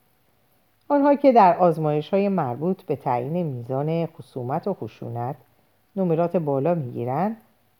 آنها 0.87 1.15
که 1.15 1.31
در 1.31 1.57
آزمایش 1.57 2.09
های 2.09 2.29
مربوط 2.29 2.81
به 2.81 2.95
تعیین 2.95 3.45
میزان 3.45 4.05
خصومت 4.05 4.67
و 4.67 4.73
خشونت 4.73 5.35
نمرات 5.95 6.37
بالا 6.37 6.75
می‌گیرند 6.75 7.37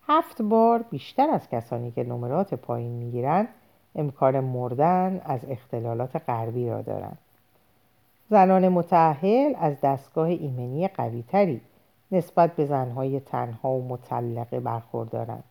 هفت 0.08 0.42
بار 0.42 0.82
بیشتر 0.82 1.30
از 1.30 1.50
کسانی 1.50 1.92
که 1.92 2.04
نمرات 2.04 2.54
پایین 2.54 2.92
می‌گیرند 2.92 3.48
امکان 3.96 4.40
مردن 4.40 5.22
از 5.26 5.40
اختلالات 5.50 6.16
غربی 6.16 6.70
را 6.70 6.82
دارند. 6.82 7.18
زنان 8.30 8.70
متعهل 8.70 9.54
از 9.60 9.82
دستگاه 9.82 10.28
ایمنی 10.28 10.88
قویتری 10.88 11.62
نسبت 12.12 12.56
به 12.56 12.66
زنهای 12.66 13.20
تنها 13.20 13.70
و 13.70 13.88
مطلقه 13.88 14.60
برخوردارند. 14.60 15.44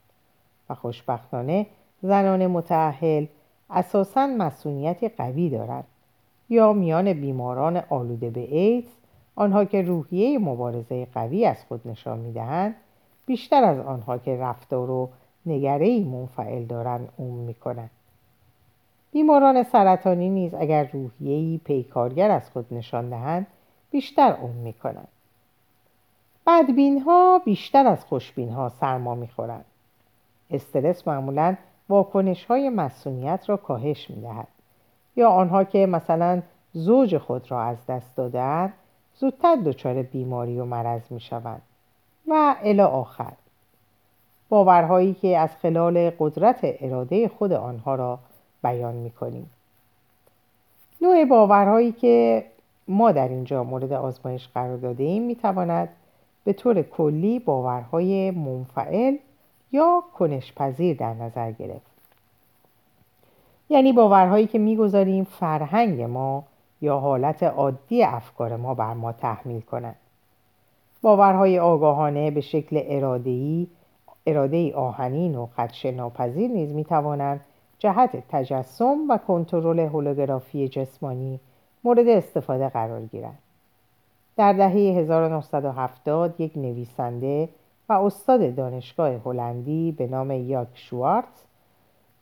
خوشبختانه 0.75 1.67
زنان 2.03 2.47
متعهل 2.47 3.27
اساسا 3.71 4.27
مسئولیتی 4.27 5.09
قوی 5.09 5.51
دارند 5.51 5.85
یا 6.49 6.73
میان 6.73 7.13
بیماران 7.13 7.83
آلوده 7.91 8.31
به 8.31 8.41
ایدز 8.41 8.91
آنها 9.37 9.65
که 9.65 9.83
روحیه 9.83 10.39
مبارزه 10.39 11.07
قوی 11.15 11.47
از 11.47 11.65
خود 11.65 11.89
نشان 11.89 12.19
می‌دهند 12.19 12.75
بیشتر 13.27 13.65
از 13.65 13.79
آنها 13.79 14.19
که 14.19 14.37
رفتار 14.37 14.91
و 14.91 15.09
نگره 15.47 16.05
منفعل 16.05 16.65
دارند 16.65 17.09
اون 17.17 17.35
می‌کنند. 17.35 17.91
بیماران 19.13 19.63
سرطانی 19.63 20.31
نیز 20.31 20.55
اگر 20.55 20.89
روحیه‌ای 20.93 21.61
پیکارگر 21.65 22.31
از 22.31 22.51
خود 22.51 22.67
نشان 22.75 23.11
دهند 23.11 23.47
بیشتر 23.91 24.37
اون 24.41 24.57
می‌کنند. 24.57 25.09
بدبین 26.47 27.01
ها 27.01 27.43
بیشتر 27.45 27.87
از 27.87 28.05
خوشبین 28.05 28.49
ها 28.51 28.69
سرما 28.69 29.15
می‌خورند. 29.15 29.65
استرس 30.53 31.09
معمولا 31.09 31.57
واکنش 31.89 32.45
های 32.45 32.69
مسئولیت 32.69 33.45
را 33.49 33.57
کاهش 33.57 34.11
می‌دهد. 34.11 34.49
یا 35.17 35.29
آنها 35.29 35.65
که 35.65 35.87
مثلا 35.87 36.43
زوج 36.73 37.19
خود 37.19 37.51
را 37.51 37.63
از 37.63 37.87
دست 37.87 38.17
دادن 38.17 38.73
زودتر 39.15 39.57
دچار 39.57 40.03
بیماری 40.03 40.61
و 40.61 40.65
مرض 40.65 41.13
می 41.13 41.21
شوند 41.21 41.63
و 42.29 42.57
الی 42.63 42.81
آخر. 42.81 43.33
باورهایی 44.49 45.15
که 45.15 45.39
از 45.39 45.57
خلال 45.57 46.11
قدرت 46.19 46.59
اراده 46.63 47.29
خود 47.29 47.53
آنها 47.53 47.95
را 47.95 48.19
بیان 48.63 48.95
می 48.95 49.11
کنیم 49.11 49.51
نوع 51.01 51.25
باورهایی 51.25 51.93
که 51.93 52.45
ما 52.89 53.13
در 53.13 53.29
اینجا 53.29 53.65
مورد 53.65 53.93
آزمایش 53.93 54.49
قرار 54.49 54.77
داده 54.77 55.05
ایم 55.05 55.23
می 55.23 55.37
تواند 55.37 55.89
به 56.45 56.53
طور 56.53 56.83
کلی 56.83 57.39
باورهای 57.39 58.31
منفعل 58.31 59.17
یا 59.73 60.03
کنشپذیر 60.15 60.97
در 60.97 61.15
نظر 61.15 61.53
گرفت 61.53 61.93
یعنی 63.69 63.93
باورهایی 63.93 64.47
که 64.47 64.59
می‌گذاریم 64.59 65.25
فرهنگ 65.25 66.03
ما 66.03 66.45
یا 66.81 66.99
حالت 66.99 67.43
عادی 67.43 68.03
افکار 68.03 68.57
ما 68.57 68.75
بر 68.75 68.95
ما 68.95 69.13
تحمیل 69.13 69.61
کنند 69.61 69.97
باورهای 71.03 71.59
آگاهانه 71.59 72.31
به 72.31 72.41
شکل 72.41 72.83
ارادهی 72.85 73.69
اراده 74.27 74.75
آهنین 74.75 75.35
و 75.35 75.47
خدش 75.47 75.87
ناپذیر 75.87 76.51
نیز 76.51 76.73
می 76.73 76.85
توانند 76.85 77.41
جهت 77.79 78.23
تجسم 78.29 78.99
و 79.09 79.19
کنترل 79.19 79.79
هولوگرافی 79.79 80.69
جسمانی 80.69 81.41
مورد 81.85 82.09
استفاده 82.09 82.69
قرار 82.69 83.01
گیرند. 83.01 83.39
در 84.37 84.53
دهه 84.53 84.73
1970 84.73 86.41
یک 86.41 86.57
نویسنده 86.57 87.49
و 87.89 87.93
استاد 87.93 88.55
دانشگاه 88.55 89.13
هلندی 89.13 89.93
به 89.93 90.07
نام 90.07 90.31
یاک 90.31 90.69
شوارتز 90.75 91.45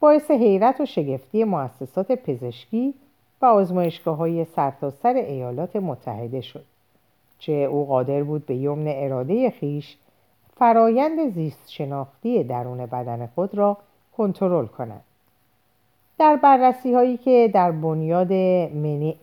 باعث 0.01 0.31
حیرت 0.31 0.81
و 0.81 0.87
شگفتی 0.87 1.44
مؤسسات 1.44 2.12
پزشکی 2.12 2.94
و 3.42 3.46
آزمایشگاه 3.46 4.16
های 4.16 4.44
سرتاسر 4.44 5.14
ایالات 5.14 5.77
متحده 5.77 6.40
شد 6.40 6.64
چه 7.38 7.53
او 7.53 7.87
قادر 7.87 8.23
بود 8.23 8.46
به 8.46 8.55
یمن 8.55 8.85
اراده 8.87 9.51
خیش 9.51 9.96
فرایند 10.57 11.35
زیست 11.35 11.70
شناختی 11.70 12.44
درون 12.44 12.87
بدن 12.87 13.27
خود 13.27 13.55
را 13.55 13.77
کنترل 14.16 14.66
کند. 14.66 15.05
در 16.18 16.37
بررسی 16.37 16.94
هایی 16.94 17.16
که 17.16 17.51
در 17.55 17.70
بنیاد 17.73 18.33
منی... 18.33 19.16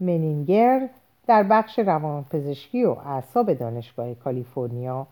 منینگر 0.00 0.88
در 1.26 1.42
بخش 1.42 1.78
روانپزشکی 1.78 2.84
و 2.84 2.90
اعصاب 2.90 3.52
دانشگاه 3.52 4.14
کالیفرنیا 4.14 5.06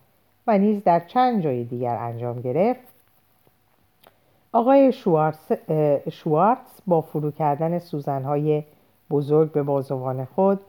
و 0.47 0.59
نیز 0.59 0.85
در 0.85 1.01
چند 1.01 1.43
جای 1.43 1.65
دیگر 1.65 1.97
انجام 1.97 2.41
گرفت. 2.41 2.97
آقای 4.53 4.93
شوارتز 6.11 6.81
با 6.87 7.01
فرو 7.01 7.31
کردن 7.31 7.79
سوزنهای 7.79 8.65
بزرگ 9.11 9.53
به 9.53 9.63
بازوان 9.63 10.25
خود 10.25 10.61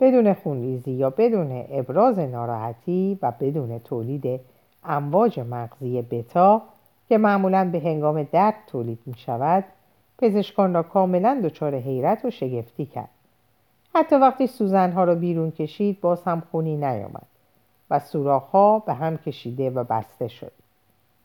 بدون 0.00 0.34
خونریزی 0.34 0.90
یا 0.90 1.10
بدون 1.10 1.64
ابراز 1.70 2.18
ناراحتی 2.18 3.18
و 3.22 3.32
بدون 3.40 3.78
تولید 3.78 4.40
امواج 4.84 5.40
مغزی 5.40 6.02
بتا 6.02 6.62
که 7.08 7.18
معمولا 7.18 7.70
به 7.72 7.80
هنگام 7.80 8.22
درد 8.22 8.54
تولید 8.66 8.98
می 9.06 9.14
شود 9.16 9.64
پزشکان 10.18 10.74
را 10.74 10.82
کاملا 10.82 11.40
دچار 11.44 11.74
حیرت 11.74 12.24
و 12.24 12.30
شگفتی 12.30 12.86
کرد. 12.86 13.08
حتی 13.94 14.16
وقتی 14.16 14.46
سوزنها 14.46 15.04
را 15.04 15.14
بیرون 15.14 15.50
کشید 15.50 16.00
باز 16.00 16.22
هم 16.22 16.42
خونی 16.50 16.76
نیامد. 16.76 17.26
و 17.90 17.98
سوراخها 17.98 18.78
به 18.78 18.94
هم 18.94 19.16
کشیده 19.16 19.70
و 19.70 19.84
بسته 19.84 20.28
شد. 20.28 20.52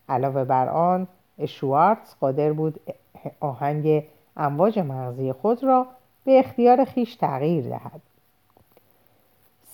علاوه 0.10 0.44
بر 0.44 0.70
آن 0.70 1.08
اشوارتز 1.40 2.16
قادر 2.20 2.54
بود 2.54 2.80
آهنگ 3.40 4.04
امواج 4.38 4.80
مغزی 4.80 5.34
خود 5.34 5.64
را 5.64 5.88
به 6.26 6.40
اختیار 6.40 6.86
خیش 6.86 7.16
تغییر 7.16 7.70
دهد. 7.70 8.02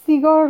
سیگار, 0.05 0.49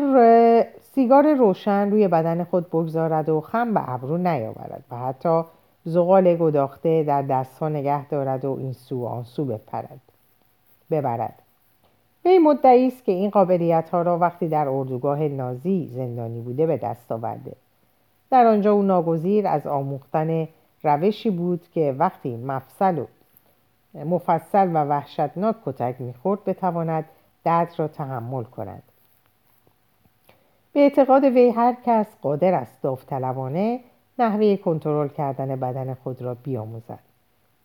سیگار 0.81 1.33
روشن 1.33 1.91
روی 1.91 2.07
بدن 2.07 2.43
خود 2.43 2.67
بگذارد 2.67 3.29
و 3.29 3.41
خم 3.41 3.73
به 3.73 3.89
ابرو 3.89 4.17
نیاورد 4.17 4.83
و 4.91 4.97
حتی 4.97 5.43
زغال 5.85 6.35
گداخته 6.35 7.03
در 7.03 7.21
دستها 7.21 7.69
نگه 7.69 8.07
دارد 8.07 8.45
و 8.45 8.57
این 8.59 8.73
سو 8.73 9.05
آن 9.05 9.23
سو 9.23 9.45
بپرد. 9.45 10.01
ببرد. 10.91 11.44
وی 12.25 12.37
مدعی 12.37 12.87
است 12.87 13.03
که 13.03 13.11
این 13.11 13.29
قابلیت 13.29 13.89
ها 13.89 14.01
را 14.01 14.17
وقتی 14.17 14.47
در 14.47 14.67
اردوگاه 14.67 15.19
نازی 15.19 15.89
زندانی 15.91 16.41
بوده 16.41 16.65
به 16.65 16.77
دست 16.77 17.11
آورده. 17.11 17.55
در 18.31 18.45
آنجا 18.45 18.73
او 18.73 18.81
ناگزیر 18.81 19.47
از 19.47 19.67
آموختن 19.67 20.47
روشی 20.83 21.29
بود 21.29 21.67
که 21.73 21.95
وقتی 21.99 22.37
مفصل 22.37 22.97
و 22.97 23.05
مفصل 24.05 24.67
و 24.73 24.77
وحشتناک 24.83 25.55
کتک 25.65 26.01
می‌خورد 26.01 26.43
بتواند 26.43 27.05
درد 27.43 27.73
را 27.77 27.87
تحمل 27.87 28.43
کند. 28.43 28.83
به 30.73 30.79
اعتقاد 30.79 31.23
وی 31.23 31.49
هر 31.49 31.75
کس 31.85 32.07
قادر 32.21 32.53
است 32.53 32.81
داوطلبانه 32.81 33.79
نحوه 34.19 34.55
کنترل 34.55 35.07
کردن 35.07 35.55
بدن 35.55 35.93
خود 35.93 36.21
را 36.21 36.33
بیاموزد 36.33 36.99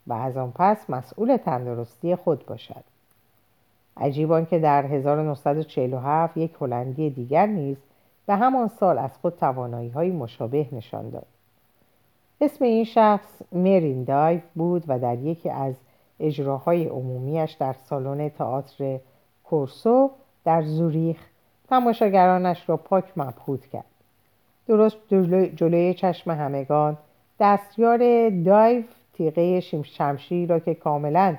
و 0.07 0.13
از 0.13 0.37
آن 0.37 0.53
پس 0.55 0.91
مسئول 0.91 1.37
تندرستی 1.37 2.17
خود 2.17 2.47
باشد. 2.47 2.90
عجیبان 4.01 4.47
که 4.47 4.59
در 4.59 4.87
1947 4.87 6.37
یک 6.37 6.57
هلندی 6.61 7.11
دیگر 7.11 7.47
نیز 7.47 7.77
به 8.27 8.37
همان 8.37 8.69
سال 8.69 8.99
از 8.99 9.19
خود 9.19 9.37
توانایی 9.37 9.89
های 9.89 10.11
مشابه 10.11 10.67
نشان 10.73 11.11
داد. 11.11 11.27
اسم 12.41 12.65
این 12.65 12.85
شخص 12.85 13.43
مرین 13.53 14.05
دایف 14.05 14.43
بود 14.55 14.85
و 14.89 14.99
در 14.99 15.19
یکی 15.19 15.51
از 15.51 15.75
اجراهای 16.21 16.87
عمومیش 16.87 17.53
در 17.53 17.73
سالن 17.73 18.29
تئاتر 18.29 18.99
کورسو 19.45 20.11
در 20.45 20.63
زوریخ 20.63 21.17
تماشاگرانش 21.69 22.69
را 22.69 22.77
پاک 22.77 23.05
مبهوت 23.17 23.67
کرد. 23.67 23.85
درست 24.69 24.97
جلوی 25.57 25.95
چشم 25.95 26.31
همگان 26.31 26.99
دستیار 27.41 28.31
دایف 28.31 28.85
تیغه 29.13 29.61
شمشیر 29.61 30.49
را 30.49 30.59
که 30.59 30.75
کاملا 30.75 31.37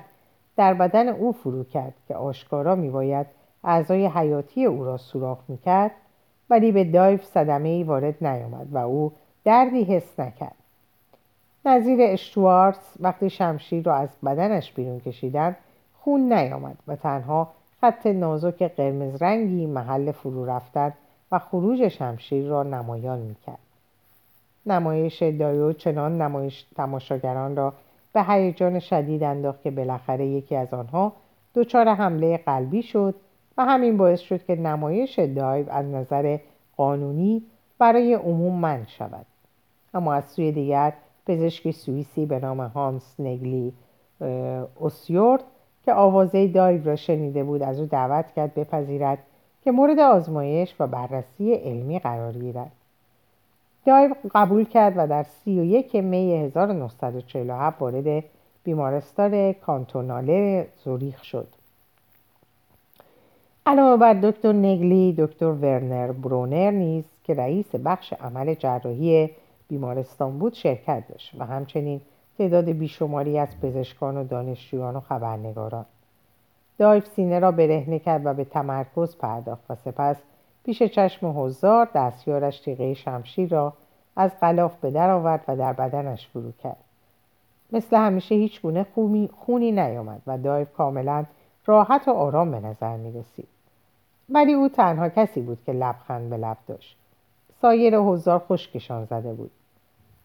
در 0.56 0.74
بدن 0.74 1.08
او 1.08 1.32
فرو 1.32 1.64
کرد 1.64 1.94
که 2.08 2.14
آشکارا 2.14 2.74
میباید 2.74 3.26
اعضای 3.64 4.06
حیاتی 4.06 4.64
او 4.64 4.84
را 4.84 4.96
سوراخ 4.96 5.38
می‌کرد 5.48 5.90
ولی 6.50 6.72
به 6.72 6.84
دایف 6.84 7.24
صدمه 7.24 7.68
ای 7.68 7.82
وارد 7.82 8.26
نیامد 8.26 8.68
و 8.72 8.78
او 8.78 9.12
دردی 9.44 9.84
حس 9.84 10.20
نکرد. 10.20 10.54
نظیر 11.64 11.98
اشتوارتس 12.02 12.94
وقتی 13.00 13.30
شمشیر 13.30 13.84
را 13.84 13.94
از 13.94 14.08
بدنش 14.24 14.72
بیرون 14.72 15.00
کشیدند 15.00 15.56
خون 16.00 16.32
نیامد 16.32 16.76
و 16.88 16.96
تنها 16.96 17.48
خط 17.80 18.06
نازک 18.06 18.62
قرمز 18.62 19.22
رنگی 19.22 19.66
محل 19.66 20.12
فرو 20.12 20.46
رفتن 20.46 20.92
و 21.32 21.38
خروج 21.38 21.88
شمشیر 21.88 22.48
را 22.48 22.62
نمایان 22.62 23.18
می‌کرد. 23.18 23.58
نمایش 24.66 25.22
دایو 25.22 25.72
چنان 25.72 26.22
نمایش 26.22 26.62
تماشاگران 26.76 27.56
را 27.56 27.72
به 28.12 28.22
هیجان 28.22 28.78
شدید 28.78 29.22
انداخت 29.22 29.62
که 29.62 29.70
بالاخره 29.70 30.26
یکی 30.26 30.56
از 30.56 30.74
آنها 30.74 31.12
دچار 31.54 31.88
حمله 31.88 32.36
قلبی 32.36 32.82
شد 32.82 33.14
و 33.58 33.64
همین 33.64 33.96
باعث 33.96 34.20
شد 34.20 34.44
که 34.44 34.56
نمایش 34.56 35.18
دایو 35.18 35.70
از 35.70 35.86
نظر 35.86 36.38
قانونی 36.76 37.42
برای 37.78 38.14
عموم 38.14 38.60
من 38.60 38.84
شود. 38.86 39.26
اما 39.94 40.14
از 40.14 40.24
سوی 40.24 40.52
دیگر 40.52 40.92
پزشک 41.26 41.70
سوئیسی 41.70 42.26
به 42.26 42.38
نام 42.38 42.60
هانس 42.60 43.20
نگلی 43.20 43.72
اوسیورد 44.80 45.44
که 45.84 45.92
آوازه 45.92 46.48
دایو 46.48 46.84
را 46.84 46.96
شنیده 46.96 47.44
بود 47.44 47.62
از 47.62 47.80
او 47.80 47.86
دعوت 47.86 48.32
کرد 48.32 48.54
بپذیرد 48.54 49.18
که 49.64 49.70
مورد 49.70 49.98
آزمایش 49.98 50.74
و 50.80 50.86
بررسی 50.86 51.54
علمی 51.54 51.98
قرار 51.98 52.32
گیرد. 52.32 52.72
دایو 53.86 54.14
قبول 54.34 54.64
کرد 54.64 54.94
و 54.96 55.06
در 55.06 55.22
31 55.22 55.94
می 55.94 56.34
1947 56.34 57.82
وارد 57.82 58.24
بیمارستان 58.64 59.52
کانتوناله 59.52 60.68
زوریخ 60.84 61.24
شد. 61.24 61.48
علاوه 63.66 63.96
بر 63.96 64.14
دکتر 64.14 64.52
نگلی 64.52 65.14
دکتر 65.18 65.46
ورنر 65.46 66.12
برونر 66.12 66.70
نیز 66.70 67.04
که 67.24 67.34
رئیس 67.34 67.74
بخش 67.74 68.12
عمل 68.12 68.54
جراحی 68.54 69.30
بیمارستان 69.68 70.38
بود 70.38 70.54
شرکت 70.54 71.08
داشت 71.08 71.32
و 71.38 71.46
همچنین 71.46 72.00
تعداد 72.38 72.64
بیشماری 72.64 73.38
از 73.38 73.60
پزشکان 73.62 74.16
و 74.16 74.24
دانشجویان 74.24 74.96
و 74.96 75.00
خبرنگاران. 75.00 75.84
دایف 76.78 77.06
سینه 77.06 77.38
را 77.38 77.52
برهنه 77.52 77.98
کرد 77.98 78.26
و 78.26 78.34
به 78.34 78.44
تمرکز 78.44 79.16
پرداخت 79.16 79.70
و 79.70 79.74
سپس 79.74 80.16
پیش 80.64 80.82
چشم 80.82 81.42
حضار 81.42 81.88
دستیارش 81.94 82.60
تیغه 82.60 82.94
شمشیر 82.94 83.48
را 83.50 83.72
از 84.16 84.30
غلاف 84.40 84.76
به 84.76 84.90
در 84.90 85.10
آورد 85.10 85.44
و 85.48 85.56
در 85.56 85.72
بدنش 85.72 86.28
فرو 86.28 86.52
کرد. 86.62 86.76
مثل 87.72 87.96
همیشه 87.96 88.34
هیچ 88.34 88.62
گونه 88.62 88.86
خونی 89.32 89.72
نیامد 89.72 90.22
و 90.26 90.38
دایف 90.38 90.72
کاملا 90.72 91.24
راحت 91.66 92.08
و 92.08 92.10
آرام 92.10 92.50
به 92.50 92.60
نظر 92.60 92.96
می 92.96 93.12
رسید. 93.12 93.48
ولی 94.28 94.52
او 94.52 94.68
تنها 94.68 95.08
کسی 95.08 95.40
بود 95.40 95.58
که 95.66 95.72
لبخند 95.72 96.30
به 96.30 96.36
لب 96.36 96.56
داشت. 96.66 96.96
سایر 97.62 97.98
حضار 97.98 98.38
خشکشان 98.38 99.04
زده 99.04 99.32
بود. 99.32 99.50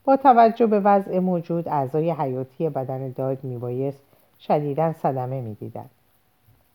با 0.03 0.17
توجه 0.17 0.65
به 0.65 0.79
وضع 0.79 1.19
موجود 1.19 1.67
اعضای 1.67 2.11
حیاتی 2.11 2.69
بدن 2.69 3.11
دایو 3.11 3.37
میبایست 3.43 4.03
شدیدا 4.39 4.93
صدمه 4.93 5.41
می‌دیدند. 5.41 5.89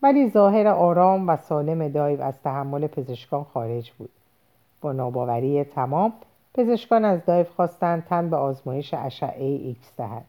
ولی 0.03 0.31
ظاهر 0.31 0.69
آرام 0.69 1.29
و 1.29 1.37
سالم 1.37 1.89
دایو 1.89 2.23
از 2.23 2.43
تحمل 2.43 2.87
پزشکان 2.87 3.45
خارج 3.45 3.91
بود. 3.91 4.11
با 4.81 4.93
ناباوری 4.93 5.65
تمام 5.65 6.13
پزشکان 6.55 7.05
از 7.05 7.25
دایو 7.25 7.47
خواستند 7.57 8.05
تن 8.05 8.31
به 8.31 8.37
آزمایش 8.37 8.95
اشعه 8.95 9.45
ایکس 9.45 9.97
دهد. 9.97 10.25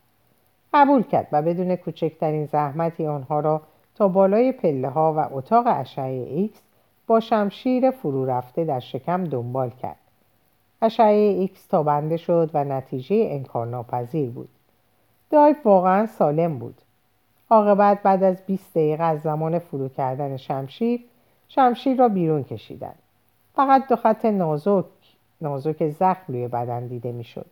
قبول 0.73 1.03
کرد 1.03 1.27
و 1.31 1.41
بدون 1.41 1.75
کوچکترین 1.75 2.45
زحمتی 2.45 3.07
آنها 3.07 3.39
را 3.39 3.61
تا 3.95 4.07
بالای 4.07 4.51
پله 4.51 4.89
ها 4.89 5.13
و 5.13 5.37
اتاق 5.37 5.65
اشعه 5.67 6.27
ایکس 6.29 6.61
با 7.07 7.19
شمشیر 7.19 7.91
فرو 7.91 8.25
رفته 8.25 8.65
در 8.65 8.79
شکم 8.79 9.23
دنبال 9.23 9.69
کرد. 9.69 9.99
اشعه 10.81 11.13
ایکس 11.13 11.65
تابنده 11.65 12.17
شد 12.17 12.49
و 12.53 12.63
نتیجه 12.63 13.27
انکارناپذیر 13.29 14.29
بود. 14.29 14.49
دایف 15.29 15.65
واقعا 15.65 16.05
سالم 16.05 16.59
بود. 16.59 16.81
عاقبت 17.53 18.01
بعد 18.03 18.23
از 18.23 18.45
20 18.45 18.71
دقیقه 18.71 19.03
از 19.03 19.21
زمان 19.21 19.59
فرو 19.59 19.89
کردن 19.89 20.37
شمشیر 20.37 21.03
شمشیر 21.47 21.97
را 21.97 22.09
بیرون 22.09 22.43
کشیدند. 22.43 22.99
فقط 23.55 23.87
دو 23.87 23.95
خط 23.95 24.25
نازک 24.25 24.85
نازک 25.41 25.89
زخم 25.89 26.33
روی 26.33 26.47
بدن 26.47 26.87
دیده 26.87 27.11
می‌شد. 27.11 27.45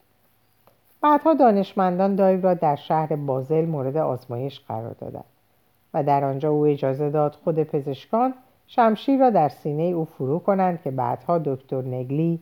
بعدها 1.02 1.34
دانشمندان 1.34 2.16
دایو 2.16 2.42
را 2.42 2.54
در 2.54 2.76
شهر 2.76 3.16
بازل 3.16 3.66
مورد 3.66 3.98
آزمایش 3.98 4.60
قرار 4.68 4.94
دادند 4.94 5.24
و 5.94 6.04
در 6.04 6.24
آنجا 6.24 6.50
او 6.50 6.66
اجازه 6.66 7.10
داد 7.10 7.38
خود 7.44 7.64
پزشکان 7.64 8.34
شمشیر 8.68 9.20
را 9.20 9.30
در 9.30 9.50
سینه 9.50 9.84
او 9.84 10.06
فرو 10.06 10.40
کنند 10.40 10.82
که 10.82 10.92
بعدها 10.92 11.38
دکتر 11.38 11.82
نگلی 11.82 12.40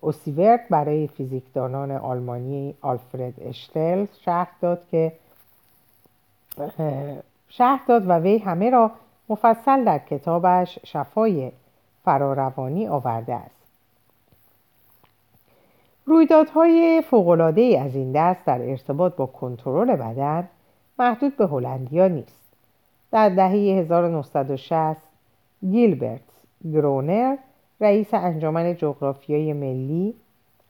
اوسیورت 0.00 0.60
برای 0.70 1.06
فیزیکدانان 1.06 1.90
آلمانی 1.90 2.74
آلفرد 2.80 3.34
اشتل 3.40 4.06
شهر 4.20 4.50
داد 4.60 4.86
که 4.90 5.12
شهر 7.48 7.80
داد 7.88 8.08
و 8.08 8.12
وی 8.12 8.38
همه 8.38 8.70
را 8.70 8.90
مفصل 9.28 9.84
در 9.84 9.98
کتابش 9.98 10.78
شفای 10.84 11.52
فراروانی 12.04 12.88
آورده 12.88 13.34
است. 13.34 13.60
رویدادهای 16.06 17.02
فوق‌العاده‌ای 17.10 17.76
از 17.76 17.94
این 17.94 18.12
دست 18.12 18.44
در 18.44 18.70
ارتباط 18.70 19.16
با 19.16 19.26
کنترل 19.26 19.96
بدن 19.96 20.48
محدود 20.98 21.36
به 21.36 21.46
هلندیا 21.46 22.08
نیست. 22.08 22.40
در 23.12 23.28
دهه 23.28 23.50
1960 23.50 24.96
گیلبرت 25.70 26.20
گرونر 26.72 27.36
رئیس 27.80 28.14
انجمن 28.14 28.76
جغرافیای 28.76 29.52
ملی 29.52 30.14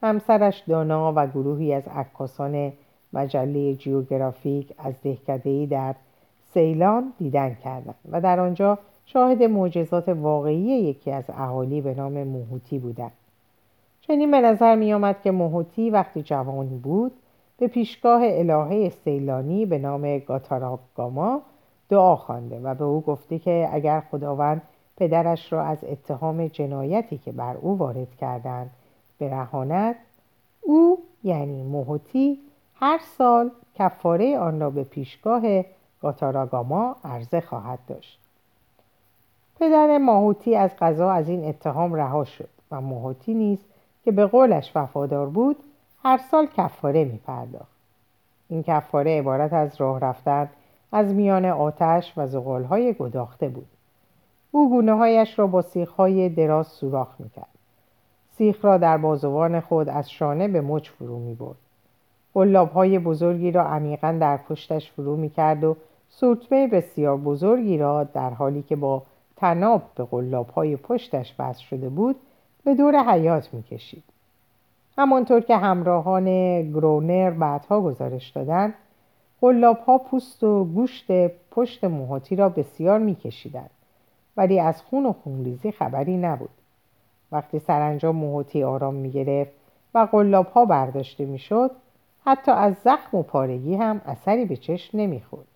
همسرش 0.03 0.63
دانا 0.69 1.13
و 1.17 1.27
گروهی 1.27 1.75
از 1.75 1.89
عکاسان 1.89 2.73
مجله 3.13 3.75
جیوگرافیک 3.75 4.75
از 4.79 4.95
دهکده‌ای 5.03 5.67
در 5.67 5.95
سیلان 6.55 7.13
دیدن 7.19 7.55
کردند 7.55 7.95
و 8.11 8.21
در 8.21 8.41
آنجا 8.41 8.79
شاهد 9.07 9.43
معجزات 9.43 10.09
واقعی 10.09 10.61
یکی 10.61 11.11
از 11.11 11.25
اهالی 11.29 11.81
به 11.81 11.95
نام 11.95 12.25
موهوتی 12.25 12.79
بودند. 12.79 13.13
چنین 14.01 14.31
به 14.31 14.41
نظر 14.41 14.75
می 14.75 14.93
آمد 14.93 15.23
که 15.23 15.31
موهوتی 15.31 15.91
وقتی 15.91 16.23
جوانی 16.23 16.79
بود 16.79 17.13
به 17.59 17.69
پیشگاه 17.69 18.23
الهه 18.25 18.89
سیلانی 18.89 19.67
به 19.67 19.79
نام 19.79 20.19
گاتاراگاما 20.19 21.43
دعا 21.89 22.17
خوانده 22.17 22.61
و 22.61 22.75
به 22.75 22.85
او 22.85 23.01
گفته 23.01 23.39
که 23.39 23.69
اگر 23.73 24.01
خداوند 24.01 24.63
پدرش 24.97 25.53
را 25.53 25.63
از 25.63 25.79
اتهام 25.85 26.47
جنایتی 26.47 27.19
که 27.19 27.33
بر 27.33 27.57
او 27.57 27.79
وارد 27.79 28.15
کردند 28.21 28.71
برهاند 29.19 29.95
او 30.61 30.99
یعنی 31.25 31.63
موهوتی 31.63 32.39
هر 32.81 32.99
سال 32.99 33.51
کفاره 33.75 34.39
آن 34.39 34.61
را 34.61 34.71
به 34.71 34.85
پیشگاه 34.85 35.43
گاتاراگاما 36.03 36.97
عرضه 37.05 37.41
خواهد 37.41 37.79
داشت 37.87 38.19
پدر 39.61 39.99
ماهوتی 39.99 40.57
از 40.57 40.71
قضا 40.81 41.11
از 41.11 41.29
این 41.29 41.45
اتهام 41.45 41.95
رها 41.95 42.25
شد 42.25 42.49
و 42.71 42.81
ماهوتی 42.81 43.35
نیز 43.35 43.59
که 44.05 44.13
به 44.13 44.27
قولش 44.27 44.73
وفادار 44.75 45.27
بود 45.27 45.57
هر 46.05 46.21
سال 46.31 46.47
کفاره 46.47 47.05
می 47.05 47.19
پرداخت. 47.27 47.81
این 48.49 48.63
کفاره 48.63 49.19
عبارت 49.19 49.53
از 49.53 49.81
راه 49.81 50.01
رفتن 50.01 50.51
از 50.93 51.15
میان 51.15 51.45
آتش 51.45 52.13
و 52.17 52.27
زغالهای 52.27 52.95
گداخته 52.95 53.49
بود 53.49 53.69
او 54.51 54.71
گونه 54.71 54.93
هایش 54.93 55.39
را 55.39 55.47
با 55.47 55.65
های 55.97 56.29
دراز 56.29 56.67
سوراخ 56.67 57.09
می‌کرد 57.19 57.59
سیخ 58.31 58.65
را 58.65 58.79
در 58.79 58.99
بازوان 58.99 59.61
خود 59.61 59.89
از 59.89 60.11
شانه 60.11 60.49
به 60.49 60.61
مچ 60.61 60.89
فرو 60.89 61.19
می 61.19 61.35
برد. 61.35 61.70
های 62.75 62.99
بزرگی 62.99 63.51
را 63.51 63.65
عمیقا 63.65 64.19
در 64.21 64.37
پشتش 64.37 64.93
فرو 64.93 65.17
می 65.17 65.31
کرد 65.31 65.65
و 65.65 65.77
سورتمه 66.09 66.67
بسیار 66.67 67.17
بزرگی 67.17 67.79
را 67.79 68.05
در 68.05 68.31
حالی 68.31 68.63
که 68.63 68.77
با 68.77 69.03
تناب 69.37 69.83
به 69.95 70.45
های 70.55 70.77
پشتش 70.77 71.35
وصل 71.39 71.63
شده 71.63 71.89
بود 71.89 72.17
به 72.65 72.75
دور 72.75 73.13
حیات 73.13 73.55
می 73.55 73.63
کشید. 73.63 74.05
همانطور 74.99 75.41
که 75.41 75.57
همراهان 75.57 76.25
گرونر 76.73 77.31
بعدها 77.31 77.81
گزارش 77.81 78.31
دادند 78.31 78.75
ها 79.87 79.99
پوست 79.99 80.45
و 80.45 80.65
گوشت 80.65 81.07
پشت 81.51 81.85
موهاتی 81.85 82.37
را 82.37 82.49
بسیار 82.49 82.99
می 82.99 83.15
کشیدند. 83.15 83.71
ولی 84.37 84.61
از 84.61 84.83
خون 84.83 85.07
و 85.07 85.13
خونریزی 85.13 85.73
خبری 85.73 86.17
نبود 86.17 86.51
وقتی 87.33 87.59
سرانجام 87.59 88.17
موهوتی 88.17 88.63
آرام 88.63 88.95
می 88.95 89.11
گرفت 89.11 89.53
و 89.95 89.99
قلاب 90.13 90.47
ها 90.47 90.65
برداشته 90.65 91.25
می 91.25 91.39
شد 91.39 91.71
حتی 92.27 92.51
از 92.51 92.75
زخم 92.85 93.19
و 93.19 93.23
پارگی 93.23 93.75
هم 93.75 94.01
اثری 94.07 94.45
به 94.45 94.57
چشم 94.57 94.99
نمی‌خورد. 94.99 95.47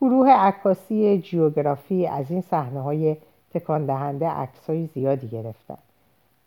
گروه 0.00 0.30
عکاسی 0.30 1.18
جیوگرافی 1.18 2.06
از 2.06 2.30
این 2.30 2.40
صحنه 2.40 2.80
های 2.80 3.16
تکان 3.54 3.86
دهنده 3.86 4.28
عکسای 4.28 4.86
زیادی 4.86 5.28
گرفتند 5.28 5.82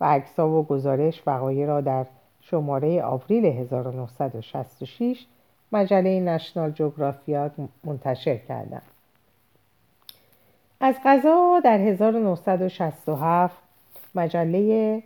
و 0.01 0.05
عکسا 0.05 0.49
و 0.49 0.63
گزارش 0.63 1.21
وقایع 1.27 1.67
را 1.67 1.81
در 1.81 2.05
شماره 2.41 3.03
آوریل 3.03 3.45
1966 3.45 5.25
مجله 5.71 6.19
National 6.19 6.71
جغرافیا 6.71 7.51
منتشر 7.83 8.37
کردند. 8.37 8.81
از 10.79 10.95
قضا 11.05 11.61
در 11.63 11.77
1967 11.77 13.55
مجله 14.15 15.03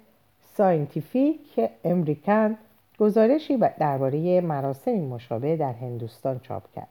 Scientific 0.58 1.62
American 1.84 2.58
گزارشی 3.00 3.58
درباره 3.58 4.42
مراسم 4.42 4.92
مشابه 4.92 5.58
در 5.58 5.74
هندوستان 5.74 6.40
چاپ 6.40 6.64
کرد 6.76 6.88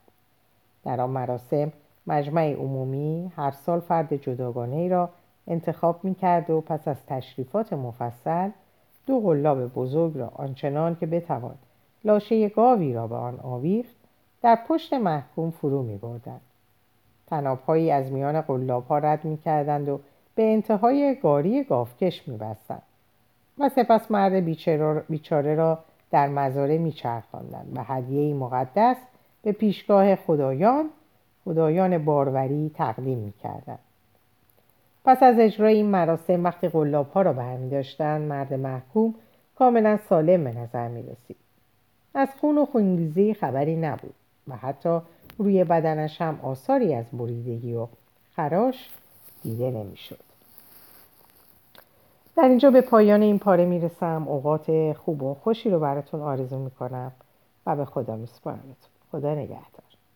در 0.85 1.01
آن 1.01 1.11
مراسم 1.11 1.73
مجمع 2.07 2.53
عمومی 2.53 3.33
هر 3.37 3.51
سال 3.51 3.81
فرد 3.81 4.15
جداگانه 4.15 4.89
را 4.89 5.11
انتخاب 5.49 6.05
می 6.05 6.15
کرد 6.15 6.51
و 6.51 6.61
پس 6.61 6.89
از 6.89 6.97
تشریفات 7.07 7.73
مفصل 7.73 8.51
دو 9.07 9.21
قلاب 9.21 9.67
بزرگ 9.67 10.19
را 10.19 10.33
آنچنان 10.35 10.97
که 11.01 11.07
بتوان 11.07 11.55
لاشه 12.05 12.49
گاوی 12.49 12.93
را 12.93 13.07
به 13.07 13.15
آن 13.15 13.41
آویخت 13.43 13.97
در 14.43 14.59
پشت 14.69 14.93
محکوم 14.93 15.51
فرو 15.51 15.83
می 15.83 15.97
بردن. 15.97 16.41
تنابهایی 17.27 17.91
از 17.91 18.13
میان 18.13 18.41
قلاب 18.41 18.87
ها 18.87 18.99
رد 18.99 19.25
می 19.25 19.37
کردند 19.37 19.89
و 19.89 20.01
به 20.35 20.53
انتهای 20.53 21.15
گاری 21.23 21.65
گاوکش 21.65 22.29
می 22.29 22.37
بستند. 22.37 22.83
و 23.59 23.69
سپس 23.69 24.11
مرد 24.11 24.33
بیچاره 25.09 25.55
را 25.55 25.79
در 26.11 26.29
مزاره 26.29 26.79
می 26.79 26.95
و 27.75 27.85
هدیه 27.85 28.35
مقدس 28.35 28.97
به 29.43 29.53
پیشگاه 29.53 30.17
خدایان 30.17 30.91
خدایان 31.45 32.05
باروری 32.05 32.71
تقدیم 32.75 33.19
می 33.19 33.33
کردن. 33.43 33.79
پس 35.05 35.23
از 35.23 35.39
اجرای 35.39 35.75
این 35.75 35.87
مراسم 35.87 36.45
وقتی 36.45 36.69
قلاب 36.69 37.11
ها 37.11 37.23
را 37.23 37.33
برمی 37.33 37.71
داشتن 37.71 38.21
مرد 38.21 38.55
محکوم 38.55 39.15
کاملا 39.59 39.99
سالم 40.09 40.45
به 40.45 40.53
نظر 40.53 40.89
می 40.89 41.03
رسید. 41.03 41.37
از 42.15 42.29
خون 42.41 42.59
و 42.59 42.67
خونریزی 42.67 43.35
خبری 43.35 43.77
نبود 43.77 44.15
و 44.49 44.57
حتی 44.57 45.01
روی 45.39 45.65
بدنش 45.65 46.21
هم 46.21 46.41
آثاری 46.43 46.95
از 46.95 47.05
بریدگی 47.13 47.75
و 47.75 47.87
خراش 48.37 48.91
دیده 49.43 49.71
نمی‌شد. 49.71 50.28
در 52.39 52.49
اینجا 52.49 52.71
به 52.71 52.81
پایان 52.81 53.23
این 53.23 53.39
پاره 53.39 53.65
می‌رسم. 53.65 54.25
اوقات 54.29 54.93
خوب 54.93 55.23
و 55.23 55.35
خوشی 55.35 55.71
رو 55.71 55.81
براتون 55.81 56.21
آرزو 56.21 56.59
می‌کنم 56.59 57.13
و 57.67 57.77
به 57.77 57.85
خدا 57.85 58.17
میسپارمتون. 58.17 58.91
خدا 59.13 59.35
نگهدار. 59.35 59.88